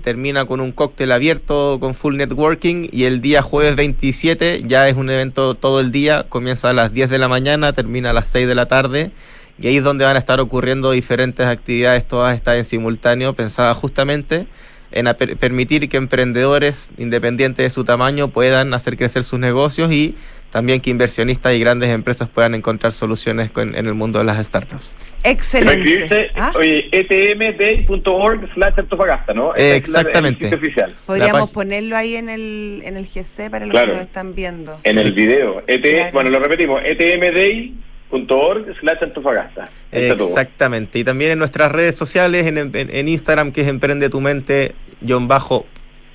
termina 0.01 0.45
con 0.45 0.61
un 0.61 0.71
cóctel 0.71 1.11
abierto 1.11 1.77
con 1.81 1.93
full 1.93 2.15
networking 2.15 2.87
y 2.89 3.03
el 3.03 3.19
día 3.19 3.41
jueves 3.41 3.75
27 3.75 4.63
ya 4.65 4.87
es 4.87 4.95
un 4.95 5.09
evento 5.09 5.55
todo 5.55 5.81
el 5.81 5.91
día, 5.91 6.25
comienza 6.29 6.69
a 6.69 6.73
las 6.73 6.93
10 6.93 7.09
de 7.09 7.17
la 7.17 7.27
mañana, 7.27 7.73
termina 7.73 8.11
a 8.11 8.13
las 8.13 8.29
6 8.29 8.47
de 8.47 8.55
la 8.55 8.67
tarde 8.67 9.11
y 9.59 9.67
ahí 9.67 9.77
es 9.77 9.83
donde 9.83 10.05
van 10.05 10.15
a 10.15 10.19
estar 10.19 10.39
ocurriendo 10.39 10.91
diferentes 10.91 11.45
actividades, 11.45 12.07
todas 12.07 12.33
están 12.33 12.55
en 12.55 12.63
simultáneo, 12.63 13.33
pensadas 13.33 13.75
justamente 13.75 14.47
en 14.91 15.05
per 15.17 15.37
permitir 15.37 15.89
que 15.89 15.97
emprendedores, 15.97 16.93
independientes 16.97 17.63
de 17.63 17.69
su 17.69 17.83
tamaño, 17.83 18.29
puedan 18.29 18.73
hacer 18.73 18.97
crecer 18.97 19.23
sus 19.23 19.39
negocios 19.39 19.91
y 19.91 20.15
también 20.51 20.79
que 20.79 20.89
inversionistas 20.89 21.53
y 21.53 21.59
grandes 21.59 21.89
empresas 21.89 22.29
puedan 22.29 22.55
encontrar 22.55 22.93
soluciones 22.93 23.51
con, 23.51 23.75
en 23.75 23.85
el 23.85 23.93
mundo 23.93 24.19
de 24.19 24.25
las 24.25 24.45
startups. 24.45 24.95
Excelente. 25.23 26.31
¿Ah? 26.35 26.53
Oye, 26.55 26.87
etmday.org 26.91 28.53
slash 28.53 28.73
Antofagasta, 28.77 29.33
¿no? 29.33 29.53
Eh, 29.55 29.75
exactamente. 29.75 30.47
Es 30.47 30.53
oficial. 30.53 30.95
Podríamos 31.05 31.49
ponerlo 31.49 31.97
ahí 31.97 32.15
en 32.15 32.29
el, 32.29 32.81
en 32.85 32.95
el 32.95 33.05
GC 33.05 33.51
para 33.51 33.65
los 33.65 33.71
claro. 33.71 33.91
que 33.91 33.97
nos 33.97 34.05
están 34.05 34.35
viendo. 34.35 34.79
En 34.83 34.97
el 34.97 35.11
video. 35.11 35.63
ET, 35.67 35.81
claro. 35.81 36.11
Bueno, 36.13 36.29
lo 36.29 36.39
repetimos, 36.39 36.81
etmday 36.83 37.73
.org 37.73 37.86
slash 38.09 39.03
Antofagasta. 39.03 39.69
Exactamente. 39.91 40.99
Y 40.99 41.03
también 41.03 41.31
en 41.31 41.39
nuestras 41.39 41.71
redes 41.71 41.95
sociales, 41.95 42.47
en, 42.47 42.57
en, 42.57 42.71
en 42.73 43.07
Instagram, 43.07 43.51
que 43.51 43.61
es 43.61 43.67
Emprende 43.67 44.09
tu 44.09 44.21
Mente, 44.21 44.75
John 45.07 45.27
Bajo 45.27 45.65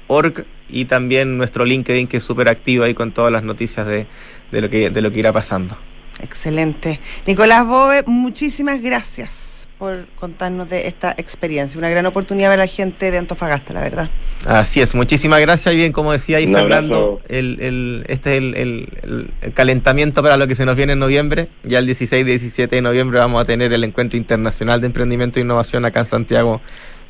org, 0.06 0.44
y 0.68 0.86
también 0.86 1.36
nuestro 1.36 1.64
LinkedIn, 1.64 2.06
que 2.06 2.18
es 2.18 2.22
súper 2.22 2.48
activo 2.48 2.84
ahí 2.84 2.94
con 2.94 3.12
todas 3.12 3.32
las 3.32 3.42
noticias 3.42 3.86
de, 3.86 4.06
de, 4.50 4.60
lo 4.60 4.70
que, 4.70 4.90
de 4.90 5.02
lo 5.02 5.10
que 5.10 5.18
irá 5.18 5.32
pasando. 5.32 5.76
Excelente. 6.20 7.00
Nicolás 7.26 7.66
Bove, 7.66 8.04
muchísimas 8.06 8.80
gracias 8.80 9.41
por 9.82 10.06
contarnos 10.14 10.70
de 10.70 10.86
esta 10.86 11.10
experiencia. 11.18 11.76
Una 11.76 11.90
gran 11.90 12.06
oportunidad 12.06 12.50
para 12.50 12.58
la 12.58 12.66
gente 12.68 13.10
de 13.10 13.18
Antofagasta, 13.18 13.74
la 13.74 13.80
verdad. 13.80 14.10
Así 14.46 14.80
es, 14.80 14.94
muchísimas 14.94 15.40
gracias. 15.40 15.74
Y 15.74 15.76
bien, 15.76 15.90
como 15.90 16.12
decía 16.12 16.36
ahí 16.36 16.46
Fernando, 16.46 17.20
el, 17.28 17.60
el, 17.60 18.04
este 18.06 18.34
es 18.34 18.38
el, 18.38 18.54
el, 18.54 19.28
el, 19.42 19.52
calentamiento 19.54 20.22
para 20.22 20.36
lo 20.36 20.46
que 20.46 20.54
se 20.54 20.64
nos 20.64 20.76
viene 20.76 20.92
en 20.92 21.00
noviembre. 21.00 21.48
Ya 21.64 21.80
el 21.80 21.86
16 21.86 22.22
y 22.22 22.24
17 22.24 22.76
de 22.76 22.80
noviembre 22.80 23.18
vamos 23.18 23.42
a 23.42 23.44
tener 23.44 23.72
el 23.72 23.82
Encuentro 23.82 24.16
Internacional 24.16 24.80
de 24.80 24.86
Emprendimiento 24.86 25.40
e 25.40 25.42
Innovación 25.42 25.84
acá 25.84 25.98
en 25.98 26.06
Santiago 26.06 26.60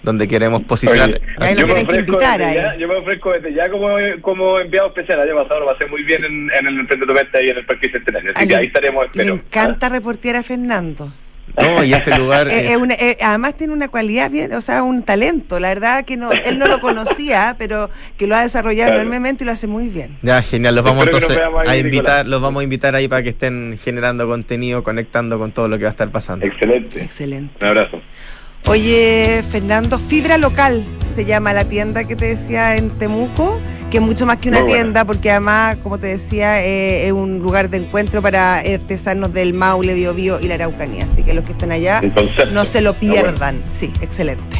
donde 0.02 0.26
queremos 0.26 0.62
posicionar. 0.62 1.10
Oye, 1.10 1.54
yo, 1.54 1.66
me 1.66 1.80
invitar, 1.82 2.40
ya, 2.40 2.74
yo, 2.76 2.88
me 2.88 2.94
ofrezco 2.94 3.34
desde 3.34 3.52
ya 3.52 3.68
como, 3.68 3.96
como 4.22 4.58
enviado 4.58 4.88
especial. 4.88 5.20
El 5.20 5.28
año 5.28 5.42
pasado 5.42 5.60
lo 5.60 5.66
pasé 5.66 5.84
muy 5.84 6.02
bien 6.04 6.24
en, 6.24 6.50
en 6.58 6.66
el 6.68 6.80
Emprendimiento 6.80 7.38
y 7.38 7.50
en 7.50 7.58
el 7.58 7.66
Parque 7.66 7.90
Centenario. 7.90 8.32
Así 8.34 8.46
a 8.46 8.48
que 8.48 8.56
ahí 8.56 8.66
estaremos. 8.68 9.04
Espero. 9.04 9.34
Me 9.34 9.40
encanta 9.42 9.88
¿Ah? 9.88 9.90
reportear 9.90 10.36
a 10.36 10.42
Fernando. 10.42 11.12
No, 11.60 11.84
y 11.84 11.92
ese 11.92 12.16
lugar. 12.18 12.48
eh, 12.48 12.72
eh, 12.72 12.76
una, 12.76 12.94
eh, 12.94 13.18
además 13.20 13.54
tiene 13.56 13.72
una 13.72 13.88
cualidad 13.88 14.30
bien, 14.30 14.52
o 14.54 14.60
sea, 14.60 14.82
un 14.82 15.02
talento. 15.02 15.60
La 15.60 15.68
verdad 15.68 16.04
que 16.04 16.16
no, 16.16 16.32
él 16.32 16.58
no 16.58 16.66
lo 16.66 16.80
conocía, 16.80 17.56
pero 17.58 17.90
que 18.16 18.26
lo 18.26 18.34
ha 18.34 18.42
desarrollado 18.42 18.90
claro. 18.90 19.02
enormemente 19.02 19.44
y 19.44 19.46
lo 19.46 19.52
hace 19.52 19.66
muy 19.66 19.88
bien. 19.88 20.18
Ya, 20.22 20.40
genial. 20.42 20.74
Los 20.74 20.84
vamos 20.84 21.04
entonces 21.04 21.38
a 21.66 21.76
invitar, 21.76 22.26
los 22.26 22.40
vamos 22.40 22.60
a 22.60 22.64
invitar 22.64 22.94
ahí 22.94 23.08
para 23.08 23.22
que 23.22 23.30
estén 23.30 23.78
generando 23.82 24.26
contenido, 24.26 24.82
conectando 24.82 25.38
con 25.38 25.52
todo 25.52 25.68
lo 25.68 25.76
que 25.78 25.84
va 25.84 25.90
a 25.90 25.92
estar 25.92 26.10
pasando. 26.10 26.46
Excelente. 26.46 27.02
Excelente. 27.02 27.54
Un 27.60 27.66
abrazo. 27.66 28.00
Oye, 28.66 29.42
Fernando, 29.50 29.98
Fibra 29.98 30.38
Local 30.38 30.84
se 31.14 31.24
llama 31.24 31.52
la 31.52 31.64
tienda 31.64 32.04
que 32.04 32.14
te 32.14 32.26
decía 32.26 32.76
en 32.76 32.90
Temuco, 32.90 33.60
que 33.92 33.98
es 33.98 34.02
mucho 34.02 34.24
más 34.24 34.38
que 34.38 34.48
una 34.48 34.62
Muy 34.62 34.72
tienda, 34.72 35.04
porque 35.04 35.30
además, 35.30 35.76
como 35.82 35.98
te 35.98 36.06
decía, 36.06 36.64
eh, 36.64 37.06
es 37.06 37.12
un 37.12 37.40
lugar 37.40 37.68
de 37.68 37.76
encuentro 37.76 38.22
para 38.22 38.60
artesanos 38.60 39.34
del 39.34 39.52
Maule, 39.52 39.92
Biobío 39.92 40.40
y 40.40 40.48
la 40.48 40.54
Araucanía. 40.54 41.04
Así 41.04 41.22
que 41.22 41.34
los 41.34 41.44
que 41.44 41.52
estén 41.52 41.72
allá 41.72 42.00
no 42.52 42.64
se 42.64 42.80
lo 42.80 42.94
pierdan. 42.94 43.56
Bueno. 43.58 43.70
Sí, 43.70 43.92
excelente. 44.00 44.56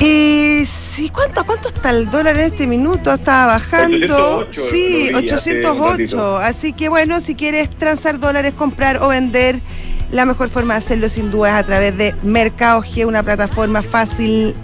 Y 0.00 0.66
sí, 0.66 1.08
¿cuánto, 1.08 1.46
¿cuánto 1.46 1.68
está 1.68 1.88
el 1.88 2.10
dólar 2.10 2.38
en 2.38 2.52
este 2.52 2.66
minuto? 2.66 3.10
Estaba 3.10 3.54
bajando. 3.54 4.36
808, 4.50 4.62
sí, 4.70 5.10
808. 5.14 6.36
Así 6.40 6.74
que 6.74 6.90
bueno, 6.90 7.22
si 7.22 7.34
quieres 7.34 7.70
transar 7.70 8.20
dólares, 8.20 8.52
comprar 8.52 8.98
o 8.98 9.08
vender, 9.08 9.62
la 10.10 10.26
mejor 10.26 10.50
forma 10.50 10.74
de 10.74 10.78
hacerlo 10.80 11.08
sin 11.08 11.30
duda 11.30 11.48
es 11.48 11.64
a 11.64 11.66
través 11.66 11.96
de 11.96 12.14
Mercado 12.22 12.82
G, 12.82 13.06
una 13.06 13.22
plataforma 13.22 13.80
fácil, 13.80 14.54